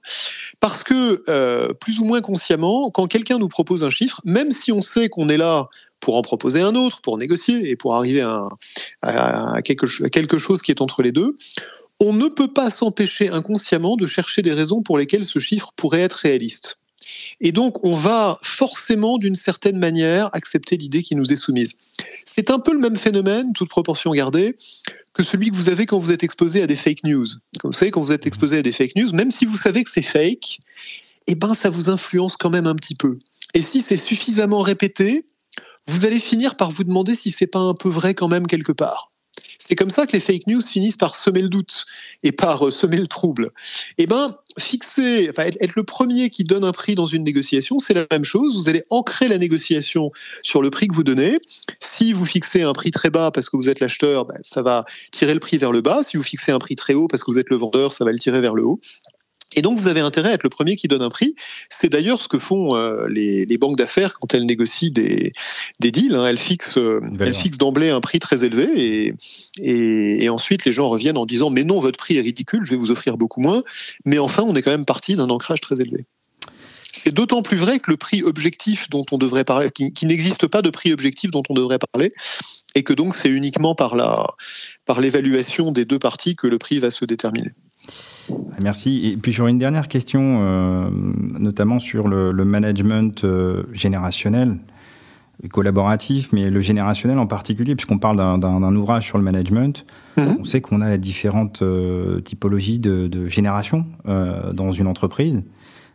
parce 0.61 0.83
que 0.83 1.23
euh, 1.29 1.73
plus 1.73 1.99
ou 2.01 2.05
moins 2.05 2.21
consciemment, 2.21 2.91
quand 2.91 3.07
quelqu'un 3.07 3.39
nous 3.39 3.49
propose 3.49 3.83
un 3.83 3.91
chiffre, 3.91 4.21
même 4.25 4.51
si 4.51 4.73
on 4.73 4.83
sait 4.83 5.09
qu'on 5.09 5.29
est 5.29 5.37
là 5.37 5.69
pour 6.01 6.17
en 6.17 6.23
proposer 6.23 6.61
un 6.61 6.75
autre, 6.75 7.01
pour 7.01 7.17
négocier 7.17 7.71
et 7.71 7.77
pour 7.77 7.95
arriver 7.95 8.21
à 9.01 9.63
quelque 9.63 10.39
chose 10.39 10.61
qui 10.61 10.71
est 10.71 10.83
entre 10.83 11.03
les 11.03 11.13
deux, 11.13 11.37
on 12.01 12.13
ne 12.13 12.29
peut 12.29 12.53
pas 12.53 12.71
s'empêcher 12.71 13.29
inconsciemment 13.31 13.97
de 13.97 14.07
chercher 14.07 14.43
des 14.43 14.53
raisons 14.53 14.83
pour 14.83 14.99
lesquelles 14.99 15.25
ce 15.25 15.39
chiffre 15.39 15.73
pourrait 15.77 16.03
être 16.03 16.15
réaliste. 16.15 16.79
Et 17.41 17.53
donc, 17.53 17.85
on 17.85 17.95
va 17.95 18.39
forcément, 18.43 19.19
d'une 19.19 19.35
certaine 19.35 19.79
manière, 19.79 20.31
accepter 20.35 20.77
l'idée 20.77 21.03
qui 21.03 21.17
nous 21.17 21.33
est 21.33 21.37
soumise. 21.37 21.79
C'est 22.25 22.51
un 22.51 22.59
peu 22.59 22.73
le 22.73 22.79
même 22.79 22.97
phénomène, 22.97 23.53
toute 23.53 23.69
proportion 23.69 24.13
gardée, 24.13 24.57
que 25.13 25.23
celui 25.23 25.51
que 25.51 25.57
vous 25.57 25.69
avez 25.69 25.87
quand 25.87 25.99
vous 25.99 26.13
êtes 26.13 26.25
exposé 26.25 26.63
à 26.63 26.67
des 26.67 26.77
fake 26.77 27.05
news. 27.05 27.27
Comme 27.61 27.71
vous 27.71 27.79
savez, 27.79 27.91
quand 27.91 28.03
vous 28.03 28.13
êtes 28.13 28.27
exposé 28.27 28.59
à 28.59 28.63
des 28.63 28.73
fake 28.73 28.97
news, 28.97 29.13
même 29.13 29.31
si 29.31 29.45
vous 29.45 29.57
savez 29.57 29.85
que 29.85 29.91
c'est 29.91 30.03
fake, 30.03 30.59
eh 31.27 31.35
ben, 31.35 31.55
ça 31.55 31.71
vous 31.71 31.89
influence 31.89 32.37
quand 32.37 32.51
même 32.51 32.67
un 32.67 32.75
petit 32.75 32.95
peu. 32.95 33.19
Et 33.55 33.63
si 33.63 33.81
c'est 33.81 33.97
suffisamment 33.97 34.61
répété, 34.61 35.25
vous 35.87 36.05
allez 36.05 36.19
finir 36.19 36.57
par 36.57 36.71
vous 36.71 36.85
demander 36.85 37.15
si 37.15 37.31
c'est 37.31 37.47
pas 37.47 37.61
un 37.61 37.75
peu 37.75 37.89
vrai 37.89 38.15
quand 38.15 38.29
même 38.29 38.47
quelque 38.47 38.73
part. 38.73 39.13
C'est 39.59 39.77
comme 39.77 39.91
ça 39.91 40.07
que 40.07 40.13
les 40.13 40.21
fake 40.21 40.47
news 40.47 40.63
finissent 40.63 40.97
par 40.97 41.15
semer 41.15 41.43
le 41.43 41.49
doute 41.49 41.87
et 42.23 42.33
par 42.33 42.67
euh, 42.67 42.71
semer 42.71 42.97
le 42.97 43.07
trouble. 43.07 43.51
Eh 43.99 44.07
ben, 44.07 44.37
fixer, 44.59 45.29
enfin, 45.31 45.45
être, 45.45 45.77
le 45.77 45.83
premier 45.83 46.31
qui 46.31 46.45
donne 46.45 46.65
un 46.65 46.73
prix 46.73 46.95
dans 46.95 47.07
une 47.07 47.25
négociation, 47.25 47.79
c'est 47.79 47.95
la 47.95 48.07
même 48.11 48.25
chose. 48.25 48.55
Vous 48.57 48.69
allez 48.69 48.85
ancrer 48.91 49.29
la 49.29 49.39
négociation 49.39 50.13
sur 50.43 50.63
le 50.63 50.71
prix 50.71 50.89
que 50.89 50.95
vous 50.95 51.05
donnez. 51.05 51.39
Si 51.81 52.13
vous 52.13 52.25
fixez 52.25 52.63
un 52.63 52.73
prix 52.73 52.91
très 52.91 53.11
bas 53.11 53.31
parce 53.31 53.49
que 53.49 53.57
vous 53.57 53.69
êtes 53.69 53.81
l'acheteur, 53.81 54.27
ben, 54.27 54.39
ça 54.43 54.63
va 54.63 54.85
tirer 55.11 55.35
le 55.35 55.41
prix 55.41 55.59
vers 55.59 55.73
le 55.73 55.81
bas. 55.81 56.03
Si 56.03 56.17
vous 56.17 56.23
fixez 56.23 56.53
un 56.53 56.59
prix 56.59 56.77
très 56.77 56.95
haut 56.95 57.09
parce 57.09 57.23
que 57.25 57.31
vous 57.31 57.39
êtes 57.39 57.51
le 57.51 57.57
vendeur, 57.57 57.93
ça 57.93 58.05
va 58.05 58.13
le 58.13 58.19
tirer 58.19 58.41
vers 58.41 58.55
le 58.55 58.65
haut. 58.65 58.81
Et 59.55 59.63
donc, 59.63 59.79
vous 59.79 59.89
avez 59.89 60.01
intérêt 60.01 60.31
à 60.31 60.33
être 60.33 60.43
le 60.43 60.51
premier 60.51 60.77
qui 60.77 60.89
donne 60.89 61.03
un 61.03 61.11
prix. 61.11 61.35
C'est 61.69 61.89
d'ailleurs 61.89 62.21
ce 62.21 62.29
que 62.29 62.39
font 62.39 62.75
euh, 62.75 63.07
les, 63.09 63.59
banques 63.59 63.77
d'affaires 63.77 64.15
quand 64.15 64.35
elles 64.35 64.47
négocient 64.47 64.91
des, 64.93 65.33
deals. 65.81 66.15
Hein. 66.15 66.27
Elles 66.27 66.39
fixent, 66.39 66.79
euh, 66.79 67.01
d'emblée 67.59 67.91
un 67.91 68.01
prix 68.01 68.19
très 68.19 68.45
élevé 68.45 68.69
et, 68.77 70.25
et, 70.25 70.29
ensuite 70.29 70.65
les 70.65 70.73
gens 70.73 70.89
reviennent 70.89 71.17
en 71.17 71.27
disant 71.27 71.51
Mais 71.51 71.63
non, 71.63 71.79
votre 71.79 71.99
prix 71.99 72.17
est 72.17 72.21
ridicule, 72.21 72.63
je 72.65 72.71
vais 72.71 72.77
vous 72.77 72.91
offrir 72.91 73.17
beaucoup 73.17 73.41
moins. 73.41 73.63
Mais 74.05 74.19
enfin, 74.19 74.43
on 74.43 74.55
est 74.55 74.63
quand 74.63 74.73
même 74.73 74.85
parti 74.85 75.15
d'un 75.15 75.31
ancrage 75.31 75.61
très 75.61 75.81
élevé. 75.81 76.07
C'est 76.97 77.13
d'autant 77.13 77.43
plus 77.43 77.57
vrai 77.57 77.81
que 77.81 77.91
le 77.91 77.97
prix 77.97 78.23
objectif 78.23 78.89
dont 78.89 79.05
on 79.11 79.19
devrait 79.19 79.43
parler, 79.43 79.69
qui, 79.73 80.07
n'existe 80.07 80.47
pas 80.47 80.63
de 80.63 80.71
prix 80.71 80.93
objectif 80.93 81.33
dont 81.33 81.43
on 81.49 81.55
devrait 81.55 81.81
parler, 81.81 82.15
et 82.77 82.85
que 82.85 82.93
donc 82.93 83.17
c'est 83.17 83.29
uniquement 83.29 83.75
par 83.75 83.97
la 83.97 84.29
par 84.85 85.01
l'évaluation 85.01 85.73
des 85.73 85.85
deux 85.85 85.99
parties 85.99 86.37
que 86.37 86.47
le 86.47 86.57
prix 86.57 86.79
va 86.79 86.93
se 86.93 87.05
déterminer. 87.05 87.51
Merci. 88.61 89.09
Et 89.09 89.17
puis 89.17 89.33
j'aurais 89.33 89.51
une 89.51 89.59
dernière 89.59 89.89
question, 89.89 90.39
euh, 90.41 90.89
notamment 91.39 91.79
sur 91.79 92.09
le, 92.09 92.33
management 92.45 93.25
euh, 93.25 93.65
générationnel, 93.73 94.59
collaboratif, 95.51 96.33
mais 96.33 96.49
le 96.49 96.61
générationnel 96.61 97.19
en 97.19 97.27
particulier, 97.27 97.75
puisqu'on 97.75 97.99
parle 97.99 98.17
d'un 98.17 98.77
ouvrage 98.77 99.05
sur 99.05 99.19
le 99.19 99.25
management. 99.25 99.85
Mhm. 100.17 100.37
On 100.41 100.45
sait 100.45 100.61
qu'on 100.61 100.81
a 100.81 100.97
différentes 100.97 101.63
euh, 101.63 102.21
typologies 102.21 102.79
de, 102.79 103.09
de 103.09 103.27
génération 103.29 103.87
dans 104.05 104.73
une 104.73 104.87
entreprise. 104.87 105.43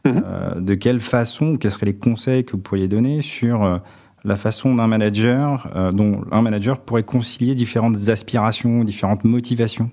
Mhm. 0.05 0.63
de 0.63 0.75
quelle 0.75 1.01
façon, 1.01 1.57
quels 1.57 1.71
seraient 1.71 1.87
les 1.87 1.97
conseils 1.97 2.45
que 2.45 2.53
vous 2.53 2.59
pourriez 2.59 2.87
donner 2.87 3.21
sur 3.21 3.81
la 4.23 4.37
façon 4.37 4.73
d'un 4.73 4.87
manager, 4.87 5.69
dont 5.93 6.21
un 6.31 6.41
manager 6.41 6.79
pourrait 6.79 7.03
concilier 7.03 7.53
différentes 7.53 8.07
aspirations, 8.07 8.85
différentes 8.85 9.25
motivations? 9.25 9.91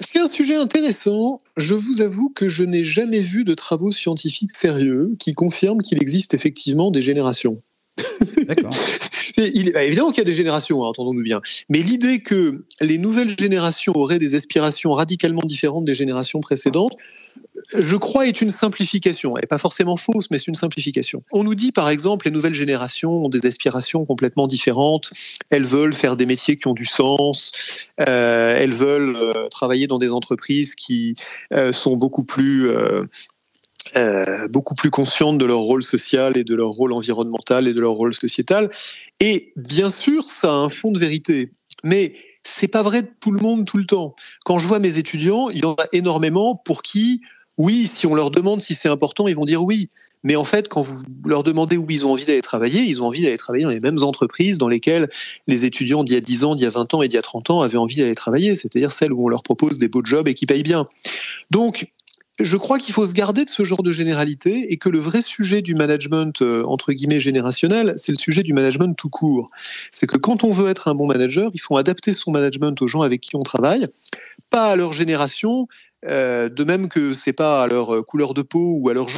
C'est 0.00 0.20
un 0.20 0.26
sujet 0.26 0.54
intéressant. 0.54 1.40
Je 1.56 1.74
vous 1.74 2.00
avoue 2.00 2.30
que 2.30 2.48
je 2.48 2.62
n'ai 2.62 2.84
jamais 2.84 3.20
vu 3.20 3.44
de 3.44 3.54
travaux 3.54 3.92
scientifiques 3.92 4.54
sérieux 4.54 5.14
qui 5.18 5.32
confirment 5.32 5.82
qu'il 5.82 6.00
existe 6.00 6.34
effectivement 6.34 6.90
des 6.90 7.02
générations. 7.02 7.60
D'accord. 8.46 8.70
Il, 9.36 9.72
bah, 9.72 9.84
évidemment 9.84 10.10
qu'il 10.10 10.18
y 10.18 10.22
a 10.22 10.24
des 10.24 10.34
générations, 10.34 10.82
hein, 10.82 10.88
entendons-nous 10.88 11.22
bien. 11.22 11.40
Mais 11.68 11.80
l'idée 11.80 12.18
que 12.18 12.64
les 12.80 12.98
nouvelles 12.98 13.38
générations 13.38 13.92
auraient 13.94 14.18
des 14.18 14.34
aspirations 14.34 14.92
radicalement 14.92 15.42
différentes 15.44 15.84
des 15.84 15.94
générations 15.94 16.40
précédentes, 16.40 16.94
je 17.76 17.96
crois, 17.96 18.26
est 18.26 18.40
une 18.40 18.50
simplification. 18.50 19.34
N'est 19.34 19.46
pas 19.46 19.58
forcément 19.58 19.96
fausse, 19.96 20.30
mais 20.30 20.38
c'est 20.38 20.48
une 20.48 20.54
simplification. 20.54 21.22
On 21.32 21.44
nous 21.44 21.54
dit, 21.54 21.72
par 21.72 21.88
exemple, 21.88 22.26
les 22.26 22.32
nouvelles 22.32 22.54
générations 22.54 23.24
ont 23.24 23.28
des 23.28 23.46
aspirations 23.46 24.04
complètement 24.04 24.46
différentes. 24.46 25.10
Elles 25.50 25.66
veulent 25.66 25.92
faire 25.94 26.16
des 26.16 26.26
métiers 26.26 26.56
qui 26.56 26.66
ont 26.66 26.74
du 26.74 26.84
sens. 26.84 27.86
Euh, 28.00 28.56
elles 28.56 28.74
veulent 28.74 29.16
euh, 29.16 29.48
travailler 29.48 29.86
dans 29.86 29.98
des 29.98 30.10
entreprises 30.10 30.74
qui 30.74 31.14
euh, 31.52 31.72
sont 31.72 31.96
beaucoup 31.96 32.24
plus 32.24 32.70
beaucoup 34.50 34.74
plus 34.74 34.90
conscientes 34.90 35.38
de 35.38 35.46
leur 35.46 35.60
rôle 35.60 35.82
social 35.82 36.36
et 36.36 36.44
de 36.44 36.54
leur 36.54 36.68
rôle 36.68 36.92
environnemental 36.92 37.66
et 37.66 37.72
de 37.72 37.80
leur 37.80 37.92
rôle 37.92 38.12
sociétal. 38.12 38.70
Et 39.18 39.52
bien 39.56 39.88
sûr, 39.88 40.28
ça 40.28 40.50
a 40.50 40.54
un 40.54 40.68
fond 40.68 40.90
de 40.90 40.98
vérité. 40.98 41.52
Mais 41.84 42.14
c'est 42.48 42.68
pas 42.68 42.82
vrai 42.82 43.02
de 43.02 43.08
tout 43.20 43.30
le 43.30 43.40
monde 43.40 43.66
tout 43.66 43.76
le 43.76 43.84
temps. 43.84 44.14
Quand 44.44 44.58
je 44.58 44.66
vois 44.66 44.78
mes 44.78 44.96
étudiants, 44.96 45.50
il 45.50 45.58
y 45.58 45.64
en 45.66 45.74
a 45.74 45.84
énormément 45.92 46.56
pour 46.56 46.82
qui, 46.82 47.20
oui, 47.58 47.86
si 47.86 48.06
on 48.06 48.14
leur 48.14 48.30
demande 48.30 48.62
si 48.62 48.74
c'est 48.74 48.88
important, 48.88 49.28
ils 49.28 49.36
vont 49.36 49.44
dire 49.44 49.62
oui. 49.62 49.90
Mais 50.24 50.34
en 50.34 50.44
fait, 50.44 50.68
quand 50.68 50.82
vous 50.82 51.02
leur 51.24 51.44
demandez 51.44 51.76
où 51.76 51.86
ils 51.90 52.04
ont 52.06 52.12
envie 52.12 52.24
d'aller 52.24 52.40
travailler, 52.40 52.82
ils 52.82 53.02
ont 53.02 53.06
envie 53.06 53.22
d'aller 53.22 53.36
travailler 53.36 53.64
dans 53.64 53.70
les 53.70 53.80
mêmes 53.80 54.02
entreprises 54.02 54.58
dans 54.58 54.68
lesquelles 54.68 55.08
les 55.46 55.64
étudiants 55.64 56.02
d'il 56.02 56.14
y 56.14 56.16
a 56.16 56.20
10 56.20 56.44
ans, 56.44 56.54
d'il 56.54 56.64
y 56.64 56.66
a 56.66 56.70
20 56.70 56.94
ans 56.94 57.02
et 57.02 57.08
d'il 57.08 57.14
y 57.14 57.18
a 57.18 57.22
30 57.22 57.50
ans 57.50 57.60
avaient 57.60 57.76
envie 57.76 57.96
d'aller 57.96 58.14
travailler, 58.14 58.54
c'est-à-dire 58.54 58.92
celles 58.92 59.12
où 59.12 59.26
on 59.26 59.28
leur 59.28 59.42
propose 59.42 59.78
des 59.78 59.88
beaux 59.88 60.04
jobs 60.04 60.26
et 60.26 60.34
qui 60.34 60.46
payent 60.46 60.64
bien. 60.64 60.88
Donc, 61.50 61.92
je 62.40 62.56
crois 62.56 62.78
qu'il 62.78 62.94
faut 62.94 63.06
se 63.06 63.14
garder 63.14 63.44
de 63.44 63.50
ce 63.50 63.64
genre 63.64 63.82
de 63.82 63.90
généralité 63.90 64.72
et 64.72 64.76
que 64.76 64.88
le 64.88 64.98
vrai 64.98 65.22
sujet 65.22 65.62
du 65.62 65.74
management, 65.74 66.40
euh, 66.42 66.64
entre 66.64 66.92
guillemets, 66.92 67.20
générationnel, 67.20 67.94
c'est 67.96 68.12
le 68.12 68.18
sujet 68.18 68.42
du 68.42 68.52
management 68.52 68.94
tout 68.96 69.10
court. 69.10 69.50
C'est 69.92 70.06
que 70.06 70.16
quand 70.16 70.44
on 70.44 70.52
veut 70.52 70.70
être 70.70 70.88
un 70.88 70.94
bon 70.94 71.06
manager, 71.06 71.50
il 71.54 71.60
faut 71.60 71.76
adapter 71.76 72.12
son 72.12 72.30
management 72.30 72.80
aux 72.80 72.86
gens 72.86 73.02
avec 73.02 73.20
qui 73.20 73.34
on 73.34 73.42
travaille, 73.42 73.86
pas 74.50 74.70
à 74.70 74.76
leur 74.76 74.92
génération, 74.92 75.66
euh, 76.06 76.48
de 76.48 76.64
même 76.64 76.88
que 76.88 77.14
c'est 77.14 77.32
pas 77.32 77.62
à 77.62 77.66
leur 77.66 78.04
couleur 78.06 78.34
de 78.34 78.42
peau 78.42 78.78
ou 78.80 78.88
à 78.88 78.94
leur 78.94 79.08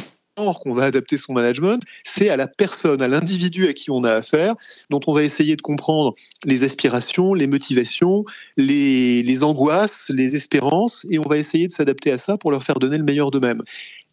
qu'on 0.59 0.73
va 0.73 0.85
adapter 0.85 1.17
son 1.17 1.33
management, 1.33 1.81
c'est 2.03 2.29
à 2.29 2.37
la 2.37 2.47
personne, 2.47 3.01
à 3.01 3.07
l'individu 3.07 3.67
à 3.67 3.73
qui 3.73 3.91
on 3.91 4.03
a 4.03 4.11
affaire, 4.11 4.55
dont 4.89 4.99
on 5.07 5.13
va 5.13 5.23
essayer 5.23 5.55
de 5.55 5.61
comprendre 5.61 6.13
les 6.45 6.63
aspirations, 6.63 7.33
les 7.33 7.47
motivations, 7.47 8.25
les, 8.57 9.23
les 9.23 9.43
angoisses, 9.43 10.11
les 10.13 10.35
espérances, 10.35 11.05
et 11.09 11.19
on 11.19 11.27
va 11.27 11.37
essayer 11.37 11.67
de 11.67 11.71
s'adapter 11.71 12.11
à 12.11 12.17
ça 12.17 12.37
pour 12.37 12.51
leur 12.51 12.63
faire 12.63 12.79
donner 12.79 12.97
le 12.97 13.03
meilleur 13.03 13.31
d'eux-mêmes. 13.31 13.61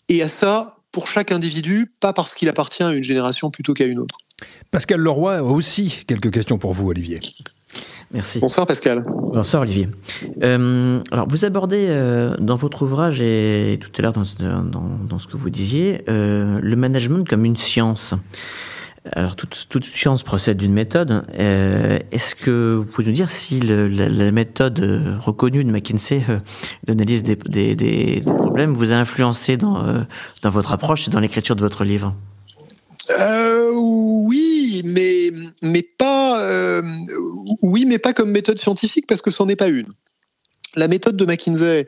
Et 0.09 0.23
à 0.23 0.29
ça, 0.29 0.77
pour 0.93 1.09
chaque 1.09 1.33
individu, 1.33 1.93
pas 2.01 2.13
parce 2.13 2.35
qu'il 2.35 2.49
appartient 2.49 2.83
à 2.83 2.95
une 2.95 3.05
génération 3.05 3.51
plutôt 3.51 3.75
qu'à 3.75 3.85
une 3.85 3.99
autre. 3.99 4.19
Pascal 4.71 5.01
Leroy 5.01 5.37
a 5.37 5.43
aussi 5.43 6.05
quelques 6.07 6.33
questions 6.33 6.59
pour 6.59 6.73
vous, 6.73 6.89
Olivier. 6.89 7.21
Merci. 8.13 8.41
Bonsoir 8.41 8.67
Pascal. 8.67 9.05
Bonsoir 9.07 9.63
Olivier. 9.63 9.89
Euh, 10.43 11.01
alors 11.11 11.29
vous 11.29 11.45
abordez 11.45 11.87
euh, 11.89 12.35
dans 12.39 12.57
votre 12.57 12.83
ouvrage 12.83 13.21
et 13.21 13.79
tout 13.81 13.91
à 13.99 14.03
l'heure 14.03 14.15
dans, 14.15 14.25
dans, 14.63 15.19
ce 15.19 15.27
que 15.27 15.37
vous 15.37 15.51
disiez 15.51 16.03
euh, 16.09 16.59
le 16.63 16.77
management 16.77 17.29
comme 17.29 17.45
une 17.45 17.57
science. 17.57 18.15
Alors 19.13 19.37
toute, 19.37 19.67
toute 19.69 19.85
science 19.85 20.23
procède 20.23 20.57
d'une 20.57 20.73
méthode. 20.73 21.23
Est-ce 21.39 22.35
que 22.35 22.77
vous 22.77 22.85
pouvez 22.85 23.07
nous 23.07 23.15
dire 23.15 23.31
si 23.31 23.61
le, 23.61 23.89
la, 23.89 24.31
méthode 24.31 25.19
reconnue 25.21 25.65
de 25.65 25.71
McKinsey 25.71 26.23
d'analyse 26.87 27.23
des, 27.23 27.37
des, 27.37 27.75
des, 27.75 28.21
problèmes 28.25 28.75
vous 28.75 28.93
a 28.93 28.97
influencé 28.97 29.57
dans, 29.57 29.83
dans 30.43 30.51
votre 30.51 30.73
approche 30.73 31.09
et 31.09 31.11
dans 31.11 31.21
l'écriture 31.21 31.57
de 31.57 31.63
votre 31.63 31.85
livre? 31.85 32.15
Oui, 33.73 34.48
mais 34.85 35.31
mais 35.63 35.83
pas 35.83 36.43
euh, 36.45 36.83
oui, 37.63 37.85
mais 37.87 37.99
pas 37.99 38.13
comme 38.13 38.31
méthode 38.31 38.59
scientifique 38.59 39.07
parce 39.07 39.23
que 39.23 39.31
c'en 39.31 39.47
n'est 39.47 39.57
pas 39.57 39.69
une. 39.69 39.89
La 40.77 40.87
méthode 40.87 41.17
de 41.17 41.25
McKinsey 41.25 41.87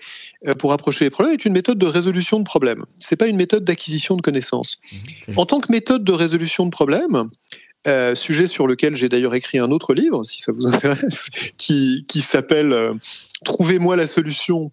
euh, 0.48 0.54
pour 0.54 0.72
approcher 0.72 1.04
les 1.04 1.10
problèmes 1.10 1.34
est 1.34 1.44
une 1.44 1.52
méthode 1.52 1.78
de 1.78 1.86
résolution 1.86 2.38
de 2.38 2.44
problèmes. 2.44 2.84
C'est 2.96 3.16
pas 3.16 3.26
une 3.26 3.36
méthode 3.36 3.64
d'acquisition 3.64 4.16
de 4.16 4.22
connaissances. 4.22 4.80
Mmh, 5.28 5.38
en 5.38 5.46
tant 5.46 5.60
que 5.60 5.70
méthode 5.70 6.02
de 6.02 6.12
résolution 6.12 6.64
de 6.64 6.70
problèmes, 6.70 7.28
euh, 7.86 8.14
sujet 8.14 8.46
sur 8.46 8.66
lequel 8.66 8.96
j'ai 8.96 9.08
d'ailleurs 9.08 9.34
écrit 9.34 9.58
un 9.58 9.70
autre 9.70 9.94
livre, 9.94 10.22
si 10.24 10.40
ça 10.40 10.52
vous 10.52 10.66
intéresse, 10.66 11.30
qui, 11.56 12.04
qui 12.08 12.20
s'appelle 12.22 12.92
Trouvez-moi 13.44 13.96
la 13.96 14.06
solution 14.06 14.70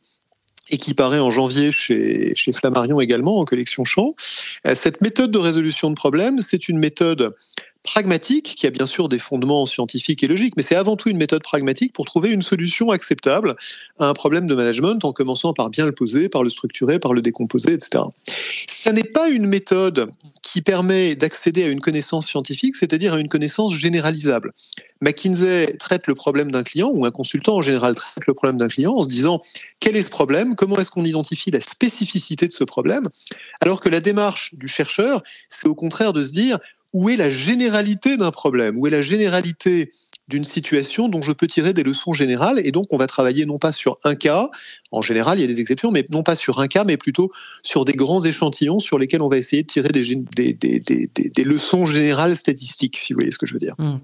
et 0.70 0.78
qui 0.78 0.94
paraît 0.94 1.20
en 1.20 1.32
janvier 1.32 1.72
chez, 1.72 2.34
chez 2.36 2.52
Flammarion 2.52 3.00
également 3.00 3.40
en 3.40 3.46
collection 3.46 3.86
Champ. 3.86 4.16
Cette 4.74 5.00
méthode 5.00 5.32
de 5.32 5.38
résolution 5.38 5.90
de 5.90 5.96
problèmes, 5.96 6.42
c'est 6.42 6.68
une 6.68 6.78
méthode 6.78 7.34
pragmatique, 7.88 8.54
qui 8.58 8.68
a 8.68 8.70
bien 8.70 8.86
sûr 8.86 9.08
des 9.08 9.18
fondements 9.18 9.66
scientifiques 9.66 10.22
et 10.22 10.28
logiques, 10.28 10.56
mais 10.58 10.64
c'est 10.64 10.76
avant 10.76 10.98
tout 10.98 11.08
une 11.08 11.18
méthode 11.18 11.42
pragmatique 11.42 11.94
pour 11.94 12.06
trouver 12.06 12.32
une 12.32 12.42
solution 12.42 12.92
acceptable 12.92 13.56
à 13.98 14.10
un 14.10 14.14
problème 14.14 14.46
de 14.46 14.54
management 14.54 15.04
en 15.06 15.14
commençant 15.14 15.54
par 15.54 15.70
bien 15.70 15.86
le 15.86 15.94
poser, 15.94 16.28
par 16.28 16.44
le 16.44 16.50
structurer, 16.50 17.00
par 17.00 17.14
le 17.14 17.22
décomposer, 17.22 17.72
etc. 17.74 18.04
Ça 18.68 18.92
n'est 18.92 19.04
pas 19.04 19.30
une 19.30 19.48
méthode 19.48 20.12
qui 20.42 20.62
permet 20.62 21.16
d'accéder 21.16 21.64
à 21.64 21.70
une 21.70 21.80
connaissance 21.80 22.28
scientifique, 22.28 22.76
c'est-à-dire 22.76 23.14
à 23.14 23.20
une 23.20 23.30
connaissance 23.30 23.74
généralisable. 23.74 24.54
McKinsey 25.02 25.78
traite 25.78 26.08
le 26.08 26.16
problème 26.16 26.52
d'un 26.52 26.64
client, 26.64 26.90
ou 26.94 27.06
un 27.06 27.12
consultant 27.12 27.56
en 27.56 27.62
général 27.62 27.96
traite 27.96 28.26
le 28.28 28.34
problème 28.34 28.58
d'un 28.58 28.68
client 28.68 28.94
en 28.96 29.04
se 29.04 29.08
disant 29.08 29.42
quel 29.80 29.96
est 29.96 30.02
ce 30.02 30.10
problème, 30.10 30.56
comment 30.56 30.78
est-ce 30.78 30.92
qu'on 30.92 31.06
identifie 31.06 31.52
la 31.52 31.62
spécificité 31.62 32.48
de 32.48 32.52
ce 32.52 32.64
problème, 32.64 33.08
alors 33.62 33.80
que 33.80 33.90
la 33.90 34.00
démarche 34.00 34.56
du 34.56 34.68
chercheur, 34.68 35.24
c'est 35.50 35.68
au 35.68 35.76
contraire 35.76 36.14
de 36.14 36.24
se 36.24 36.32
dire 36.32 36.60
où 36.98 37.10
est 37.10 37.16
la 37.16 37.30
généralité 37.30 38.18
d'un 38.18 38.32
problème, 38.32 38.76
où 38.80 38.88
est 38.88 38.90
la 38.90 39.04
généralité 39.04 39.92
d'une 40.28 40.44
situation 40.44 41.10
dont 41.10 41.22
je 41.22 41.32
peux 41.32 41.46
tirer 41.46 41.72
des 41.72 41.84
leçons 41.84 42.12
générales. 42.12 42.60
Et 42.66 42.72
donc, 42.72 42.88
on 42.90 42.98
va 42.98 43.06
travailler 43.06 43.46
non 43.46 43.60
pas 43.60 43.72
sur 43.72 44.00
un 44.04 44.16
cas, 44.16 44.50
en 44.92 45.04
général, 45.04 45.38
il 45.38 45.42
y 45.42 45.44
a 45.44 45.48
des 45.48 45.60
exceptions, 45.60 45.92
mais 45.92 46.08
non 46.12 46.24
pas 46.24 46.36
sur 46.36 46.60
un 46.60 46.68
cas, 46.68 46.86
mais 46.86 46.98
plutôt 46.98 47.32
sur 47.62 47.86
des 47.86 47.94
grands 47.94 48.26
échantillons 48.26 48.80
sur 48.80 48.98
lesquels 48.98 49.22
on 49.22 49.30
va 49.30 49.38
essayer 49.38 49.62
de 49.62 49.68
tirer 49.68 49.90
des, 49.90 50.18
des, 50.56 51.44
leçons 51.44 51.86
générales 51.86 52.36
statistiques, 52.36 52.98
si 52.98 53.14
vous 53.14 53.20
voyez 53.20 53.32
ce 53.32 53.38
que 53.38 53.46
je 53.46 53.54
veux 53.54 53.60
dire. 53.60 53.76
Mmh, 53.78 54.00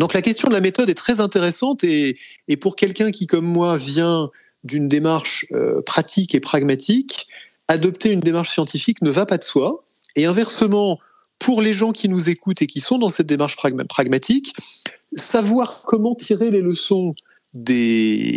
donc, 0.00 0.14
la 0.14 0.22
question 0.22 0.48
de 0.48 0.54
la 0.54 0.60
méthode 0.60 0.90
est 0.90 0.94
très 0.94 1.20
intéressante 1.20 1.84
et, 1.84 2.16
pour 2.60 2.74
quelqu'un 2.74 3.12
qui, 3.12 3.28
comme 3.28 3.46
moi, 3.46 3.76
vient 3.76 4.30
d'une 4.64 4.88
démarche 4.88 5.46
euh, 5.52 5.80
pratique 5.86 6.34
et 6.34 6.40
pragmatique, 6.40 7.28
adopter 7.68 8.10
une 8.10 8.20
démarche 8.20 8.50
scientifique 8.50 9.00
ne 9.00 9.10
va 9.10 9.26
pas 9.26 9.38
de 9.38 9.44
soi. 9.44 9.84
Et 10.16 10.24
inversement, 10.24 10.98
pour 11.38 11.62
les 11.62 11.72
gens 11.72 11.92
qui 11.92 12.08
nous 12.08 12.28
écoutent 12.28 12.62
et 12.62 12.66
qui 12.66 12.80
sont 12.80 12.98
dans 12.98 13.08
cette 13.08 13.26
démarche 13.26 13.56
pragmatique, 13.56 14.54
savoir 15.14 15.82
comment 15.84 16.14
tirer 16.14 16.50
les 16.50 16.62
leçons 16.62 17.14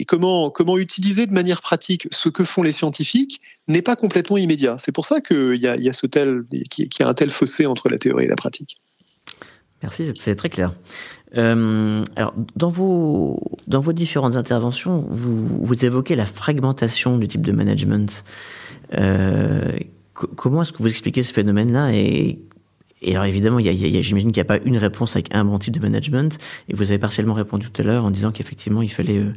comment 0.08 0.50
comment 0.50 0.78
utiliser 0.78 1.28
de 1.28 1.34
manière 1.34 1.62
pratique 1.62 2.08
ce 2.12 2.30
que 2.30 2.46
font 2.46 2.64
les 2.64 2.72
scientifiques 2.72 3.42
n'est 3.68 3.82
pas 3.82 3.96
complètement 3.96 4.38
immédiat. 4.38 4.78
C'est 4.80 4.94
pour 4.94 5.06
ça 5.06 5.22
qu'il 5.22 5.58
y 5.58 5.68
a, 5.68 5.76
y 5.76 5.90
a 5.90 7.08
un 7.08 7.14
tel 7.14 7.30
fossé 7.30 7.66
entre 7.66 7.90
la 7.90 7.98
théorie 7.98 8.26
et 8.26 8.28
la 8.28 8.36
pratique. 8.36 8.80
Merci, 9.84 10.12
c'est 10.16 10.36
très 10.36 10.50
clair. 10.50 10.74
Euh, 11.38 12.04
alors, 12.16 12.34
dans 12.56 12.70
vos, 12.70 13.40
dans 13.68 13.80
vos 13.80 13.94
différentes 13.94 14.36
interventions, 14.36 15.06
vous, 15.10 15.66
vous 15.66 15.86
évoquez 15.86 16.16
la 16.16 16.26
fragmentation 16.26 17.18
du 17.18 17.28
type 17.28 17.46
de 17.46 17.52
management. 17.52 18.24
Euh, 18.94 19.72
comment 20.14 20.62
est-ce 20.62 20.72
que 20.72 20.84
vous 20.84 20.90
expliquez 20.90 21.24
ce 21.24 21.34
phénomène-là 21.34 21.94
et 21.94 22.40
et 23.02 23.16
alors 23.16 23.26
évidemment, 23.26 23.60
j'imagine 23.60 24.32
qu'il 24.32 24.32
n'y 24.32 24.42
a 24.42 24.46
pas 24.46 24.60
une 24.64 24.78
réponse 24.78 25.16
avec 25.16 25.34
un 25.34 25.44
bon 25.44 25.58
type 25.58 25.74
de 25.74 25.80
management. 25.80 26.38
Et 26.70 26.76
vous 26.76 26.92
avez 26.92 27.00
partiellement 27.00 27.34
répondu 27.34 27.68
tout 27.72 27.82
à 27.82 27.86
l'heure 27.86 28.06
en 28.06 28.12
disant 28.12 28.32
qu'effectivement, 28.32 28.84
il 28.84 28.92
fallait 28.92 29.18
euh, 29.18 29.34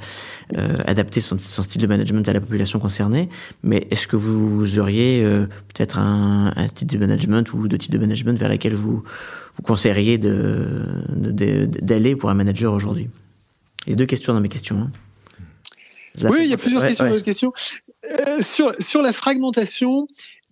euh, 0.57 0.77
adapter 0.85 1.23
son, 1.23 1.39
son, 1.39 1.63
style 1.63 1.81
de 1.81 1.87
management 1.87 2.29
à 2.29 2.35
la 2.35 2.41
population 2.41 2.79
concernée. 2.79 3.31
Mais 3.63 3.87
est-ce 3.91 4.07
que 4.07 4.17
vous 4.17 4.79
auriez 4.79 5.23
euh, 5.23 5.47
peut-être 5.73 5.99
un, 5.99 6.53
un, 6.55 6.69
type 6.69 6.91
de 6.91 6.99
management 6.99 7.55
ou 7.55 7.67
deux 7.67 7.79
types 7.79 7.93
de 7.93 7.99
management 7.99 8.39
vers 8.39 8.51
lesquels 8.51 8.75
vous, 8.75 9.03
vous 9.57 9.63
conseilleriez 9.63 10.19
d'aller 10.19 12.17
pour 12.17 12.29
un 12.29 12.35
manager 12.35 12.75
aujourd'hui? 12.75 13.09
Il 13.87 13.91
y 13.91 13.93
a 13.95 13.97
deux 13.97 14.07
questions 14.07 14.35
dans 14.35 14.41
mes 14.41 14.51
questions. 14.51 14.79
Hein. 14.79 14.91
Oui, 16.29 16.41
il 16.43 16.51
y 16.51 16.55
a 16.55 16.59
plusieurs 16.59 16.83
questions 16.83 17.07
dans 17.07 17.15
mes 17.15 17.23
questions. 17.23 17.55
sur, 18.41 18.75
sur 18.79 19.01
la 19.01 19.15
fragmentation, 19.15 20.07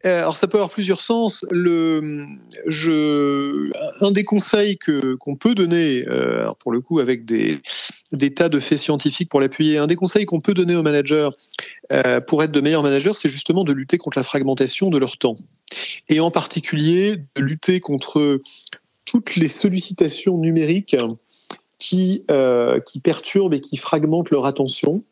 alors 0.05 0.37
ça 0.37 0.49
peut 0.49 0.57
avoir 0.57 0.71
plusieurs 0.71 1.01
sens. 1.01 1.45
Un 1.53 2.27
des 4.11 4.25
conseils 4.25 4.77
qu'on 4.77 5.37
peut 5.37 5.55
donner, 5.55 6.05
euh, 6.09 6.51
pour 6.59 6.73
le 6.73 6.81
coup 6.81 6.99
avec 6.99 7.25
des, 7.25 7.61
tas 8.35 8.49
de 8.49 8.59
faits 8.61 8.79
scientifiques 8.79 9.29
pour 9.29 9.41
l'appuyer, 9.41 9.79
un 9.79 9.87
des 9.87 9.97
conseils 9.97 10.25
qu'on 10.25 10.41
peut 10.41 10.55
donner 10.55 10.75
aux 10.75 10.83
managers 10.83 11.29
euh, 11.93 12.21
pour 12.21 12.43
être 12.43 12.53
de 12.53 12.61
meilleurs 12.61 12.83
managers, 12.83 13.13
c'est 13.15 13.29
justement 13.29 13.65
de 13.65 13.73
lutter 13.73 13.99
contre 13.99 14.19
la 14.19 14.25
fragmentation 14.25 14.91
de 14.91 14.99
leur 14.99 15.19
temps, 15.19 15.37
et 16.09 16.21
en 16.21 16.31
particulier 16.31 17.17
de 17.37 17.43
lutter 17.43 17.81
contre 17.81 18.41
toutes 19.05 19.37
les 19.37 19.49
sollicitations 19.49 20.39
numériques 20.39 20.97
qui, 21.79 22.25
euh, 22.31 22.81
perturbent 23.03 23.55
et 23.55 23.61
qui 23.61 23.77
fragmentent 23.77 24.31
leur 24.31 24.47
attention. 24.47 25.03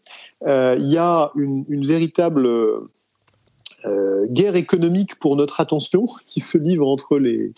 Euh, 0.46 0.76
il 0.78 0.86
y 0.86 0.96
a 0.96 1.32
une 1.34 1.84
véritable 1.84 2.48
euh, 3.86 4.26
guerre 4.28 4.56
économique 4.56 5.16
pour 5.16 5.36
notre 5.36 5.60
attention 5.60 6.06
qui 6.26 6.40
se 6.40 6.58
livre 6.58 6.86
entre 6.86 7.18
les, 7.18 7.52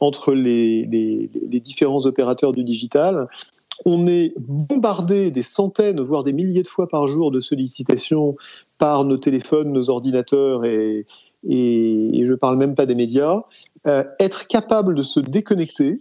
entre 0.00 0.32
les, 0.34 0.86
les, 0.86 1.60
différents 1.60 2.04
opérateurs 2.06 2.52
du 2.52 2.64
digital 2.64 3.28
on 3.84 4.06
est 4.06 4.34
bombardé 4.38 5.30
des 5.30 5.42
centaines, 5.42 6.00
voire 6.00 6.22
des 6.22 6.32
milliers 6.32 6.62
de 6.62 6.68
fois 6.68 6.88
par 6.88 7.08
jour 7.08 7.30
de 7.30 7.40
sollicitations 7.40 8.36
par 8.78 9.04
nos 9.04 9.16
téléphones, 9.16 9.72
nos 9.72 9.90
ordinateurs 9.90 10.64
et, 10.64 11.06
et, 11.44 12.24
je 12.24 12.30
ne 12.30 12.36
parle 12.36 12.56
même 12.56 12.74
pas 12.74 12.86
des 12.86 12.94
médias. 12.94 13.42
Euh, 13.86 14.04
être 14.18 14.46
capable 14.46 14.94
de 14.94 15.02
se 15.02 15.20
déconnecter, 15.20 16.00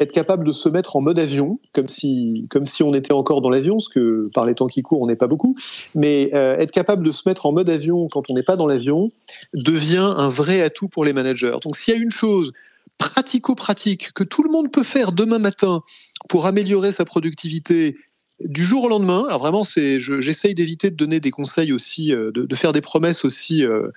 être 0.00 0.12
capable 0.12 0.46
de 0.46 0.52
se 0.52 0.68
mettre 0.68 0.96
en 0.96 1.00
mode 1.00 1.18
avion, 1.18 1.58
comme 1.72 1.88
si, 1.88 2.46
comme 2.50 2.66
si 2.66 2.82
on 2.82 2.94
était 2.94 3.12
encore 3.12 3.40
dans 3.40 3.50
l'avion, 3.50 3.78
ce 3.78 3.88
que 3.88 4.30
par 4.32 4.46
les 4.46 4.54
temps 4.54 4.68
qui 4.68 4.82
courent, 4.82 5.02
on 5.02 5.06
n'est 5.06 5.16
pas 5.16 5.26
beaucoup, 5.26 5.56
mais 5.94 6.30
euh, 6.34 6.56
être 6.58 6.70
capable 6.70 7.04
de 7.04 7.12
se 7.12 7.28
mettre 7.28 7.46
en 7.46 7.52
mode 7.52 7.68
avion 7.68 8.06
quand 8.08 8.30
on 8.30 8.34
n'est 8.34 8.42
pas 8.42 8.56
dans 8.56 8.66
l'avion 8.66 9.10
devient 9.54 10.14
un 10.16 10.28
vrai 10.28 10.60
atout 10.62 10.88
pour 10.88 11.04
les 11.04 11.12
managers. 11.12 11.56
Donc 11.62 11.76
s'il 11.76 11.94
y 11.94 11.96
a 11.98 12.00
une 12.00 12.10
chose 12.10 12.52
pratico-pratique 12.98 14.12
que 14.12 14.24
tout 14.24 14.42
le 14.42 14.50
monde 14.50 14.70
peut 14.70 14.82
faire 14.82 15.12
demain 15.12 15.38
matin 15.38 15.82
pour 16.28 16.46
améliorer 16.46 16.92
sa 16.92 17.04
productivité 17.04 17.96
du 18.40 18.62
jour 18.62 18.84
au 18.84 18.88
lendemain. 18.88 19.24
Alors 19.26 19.40
vraiment, 19.40 19.64
c'est, 19.64 19.98
j'essaye 19.98 20.54
d'éviter 20.54 20.90
de 20.90 20.96
donner 20.96 21.18
des 21.18 21.30
conseils 21.30 21.72
aussi, 21.72 22.12
euh, 22.12 22.30
de, 22.32 22.54
faire 22.54 22.72
des 22.72 22.80
promesses 22.80 23.24
aussi 23.24 23.64
euh, 23.64 23.90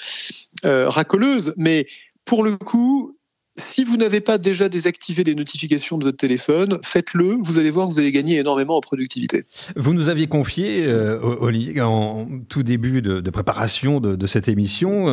racoleuses, 0.64 1.54
mais 1.58 1.86
pour 2.26 2.44
le 2.44 2.58
coup, 2.58 3.16
si 3.58 3.84
vous 3.84 3.98
n'avez 3.98 4.22
pas 4.22 4.38
déjà 4.38 4.70
désactivé 4.70 5.24
les 5.24 5.36
notifications 5.36 5.98
de 5.98 6.06
votre 6.06 6.18
téléphone, 6.18 6.80
faites-le. 6.84 7.38
Vous 7.44 7.58
allez 7.58 7.72
voir 7.72 7.90
vous 7.90 8.00
allez 8.00 8.12
gagner 8.12 8.38
énormément 8.38 8.78
en 8.78 8.82
productivité. 8.82 9.44
Vous 9.76 9.94
nous 9.94 10.10
aviez 10.10 10.28
confié, 10.28 10.88
Olivier, 11.22 11.82
en 11.82 12.28
tout 12.50 12.64
début 12.64 13.02
de, 13.02 13.30
préparation 13.30 14.00
de, 14.00 14.28
cette 14.28 14.48
émission, 14.48 15.06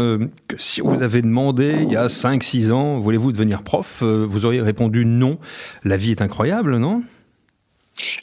que 0.47 0.57
si 0.59 0.81
vous 0.81 1.03
avait 1.03 1.23
demandé 1.23 1.79
il 1.83 1.93
y 1.93 1.97
a 1.97 2.07
5-6 2.07 2.71
ans, 2.71 3.01
voulez-vous 3.01 3.33
devenir 3.33 3.63
prof, 3.63 4.03
vous 4.03 4.45
auriez 4.45 4.61
répondu 4.61 5.05
non. 5.05 5.39
La 5.85 5.97
vie 5.97 6.13
est 6.13 6.23
incroyable, 6.23 6.77
non? 6.77 7.03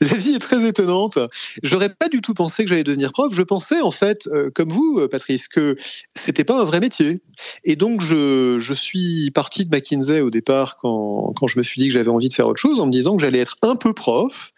La 0.01 0.15
vie 0.15 0.35
est 0.35 0.39
très 0.39 0.65
étonnante. 0.67 1.17
J'aurais 1.63 1.89
pas 1.89 2.07
du 2.09 2.21
tout 2.21 2.33
pensé 2.33 2.63
que 2.63 2.69
j'allais 2.69 2.83
devenir 2.83 3.11
prof. 3.11 3.33
Je 3.33 3.41
pensais 3.41 3.81
en 3.81 3.91
fait, 3.91 4.27
euh, 4.27 4.49
comme 4.53 4.69
vous, 4.69 4.99
euh, 4.99 5.07
Patrice, 5.07 5.47
que 5.47 5.77
c'était 6.15 6.43
pas 6.43 6.59
un 6.59 6.65
vrai 6.65 6.79
métier. 6.79 7.21
Et 7.63 7.75
donc 7.75 8.01
je, 8.01 8.57
je 8.59 8.73
suis 8.73 9.31
parti 9.31 9.65
de 9.65 9.75
McKinsey 9.75 10.21
au 10.21 10.29
départ 10.29 10.77
quand, 10.77 11.33
quand 11.35 11.47
je 11.47 11.57
me 11.57 11.63
suis 11.63 11.79
dit 11.79 11.87
que 11.87 11.93
j'avais 11.93 12.09
envie 12.09 12.29
de 12.29 12.33
faire 12.33 12.47
autre 12.47 12.61
chose, 12.61 12.79
en 12.79 12.85
me 12.85 12.91
disant 12.91 13.15
que 13.15 13.21
j'allais 13.21 13.39
être 13.39 13.57
un 13.61 13.75
peu 13.75 13.93
prof 13.93 14.53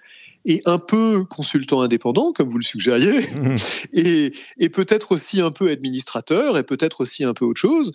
et 0.45 0.61
un 0.65 0.79
peu 0.79 1.25
consultant 1.25 1.81
indépendant, 1.81 2.31
comme 2.31 2.49
vous 2.49 2.57
le 2.57 2.63
suggériez, 2.63 3.19
mmh. 3.19 3.55
et, 3.93 4.31
et 4.59 4.69
peut-être 4.69 5.11
aussi 5.11 5.41
un 5.41 5.51
peu 5.51 5.69
administrateur, 5.69 6.57
et 6.57 6.63
peut-être 6.63 7.01
aussi 7.01 7.25
un 7.25 7.33
peu 7.33 7.45
autre 7.45 7.59
chose. 7.59 7.91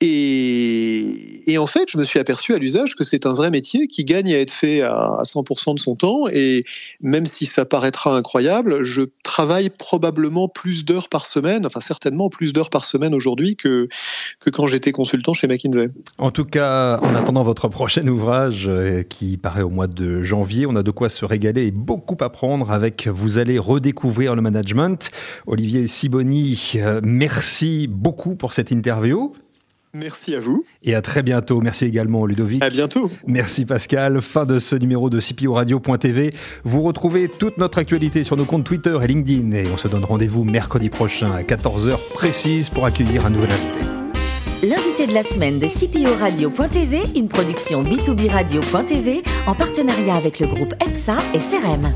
Et, 0.00 1.56
en 1.58 1.66
fait, 1.66 1.88
je 1.88 1.98
me 1.98 2.04
suis 2.04 2.18
aperçu 2.18 2.52
à 2.52 2.58
l'usage 2.58 2.96
que 2.96 3.04
c'est 3.04 3.26
un 3.26 3.32
vrai 3.32 3.50
métier 3.50 3.86
qui 3.86 4.04
gagne 4.04 4.32
à 4.34 4.38
être 4.38 4.50
fait 4.50 4.80
à 4.82 5.20
100% 5.22 5.74
de 5.74 5.78
son 5.78 5.94
temps. 5.94 6.24
Et 6.32 6.64
même 7.00 7.26
si 7.26 7.46
ça 7.46 7.64
paraîtra 7.64 8.16
incroyable, 8.16 8.82
je 8.82 9.02
travaille 9.22 9.70
probablement 9.70 10.48
plus 10.48 10.84
d'heures 10.84 11.08
par 11.08 11.26
semaine, 11.26 11.64
enfin 11.64 11.80
certainement 11.80 12.28
plus 12.28 12.52
d'heures 12.52 12.70
par 12.70 12.84
semaine 12.84 13.14
aujourd'hui 13.14 13.56
que, 13.56 13.88
que 14.40 14.50
quand 14.50 14.66
j'étais 14.66 14.92
consultant 14.92 15.32
chez 15.32 15.46
McKinsey. 15.46 15.90
En 16.18 16.30
tout 16.30 16.44
cas, 16.44 16.98
en 17.00 17.14
attendant 17.14 17.42
votre 17.42 17.68
prochain 17.68 18.06
ouvrage 18.06 18.66
euh, 18.68 19.02
qui 19.02 19.36
paraît 19.36 19.62
au 19.62 19.70
mois 19.70 19.86
de 19.86 20.22
janvier, 20.22 20.66
on 20.66 20.76
a 20.76 20.82
de 20.82 20.90
quoi 20.90 21.08
se 21.08 21.24
régaler 21.24 21.66
et 21.66 21.70
beaucoup 21.70 22.16
apprendre 22.20 22.70
avec 22.70 23.06
Vous 23.06 23.38
allez 23.38 23.58
redécouvrir 23.58 24.34
le 24.34 24.42
management. 24.42 25.10
Olivier 25.46 25.86
Siboni, 25.86 26.72
euh, 26.76 27.00
merci 27.02 27.86
beaucoup 27.86 28.34
pour 28.34 28.52
cette 28.52 28.70
interview. 28.70 29.32
Merci 29.94 30.34
à 30.34 30.40
vous. 30.40 30.64
Et 30.82 30.94
à 30.94 31.02
très 31.02 31.22
bientôt. 31.22 31.60
Merci 31.60 31.84
également 31.84 32.26
Ludovic. 32.26 32.62
À 32.62 32.68
bientôt. 32.68 33.10
Merci 33.26 33.64
Pascal. 33.64 34.20
Fin 34.20 34.44
de 34.44 34.58
ce 34.58 34.74
numéro 34.74 35.08
de 35.08 35.20
CPO 35.20 35.54
Radio.tv. 35.54 36.34
Vous 36.64 36.82
retrouvez 36.82 37.28
toute 37.28 37.58
notre 37.58 37.78
actualité 37.78 38.24
sur 38.24 38.36
nos 38.36 38.44
comptes 38.44 38.64
Twitter 38.64 38.98
et 39.02 39.06
LinkedIn. 39.06 39.52
Et 39.52 39.64
on 39.72 39.76
se 39.76 39.86
donne 39.86 40.04
rendez-vous 40.04 40.44
mercredi 40.44 40.90
prochain 40.90 41.32
à 41.32 41.42
14h 41.42 41.96
précise 42.14 42.70
pour 42.70 42.84
accueillir 42.86 43.24
un 43.24 43.30
nouvel 43.30 43.52
invité. 43.52 43.78
L'invité 44.64 45.06
de 45.06 45.12
la 45.12 45.22
semaine 45.22 45.58
de 45.58 45.66
CPO 45.66 46.18
Radio.tv, 46.18 47.02
une 47.14 47.28
production 47.28 47.84
B2B 47.84 48.30
Radio.tv 48.30 49.22
en 49.46 49.54
partenariat 49.54 50.16
avec 50.16 50.40
le 50.40 50.46
groupe 50.46 50.74
EPSA 50.84 51.18
et 51.34 51.38
CRM. 51.38 51.92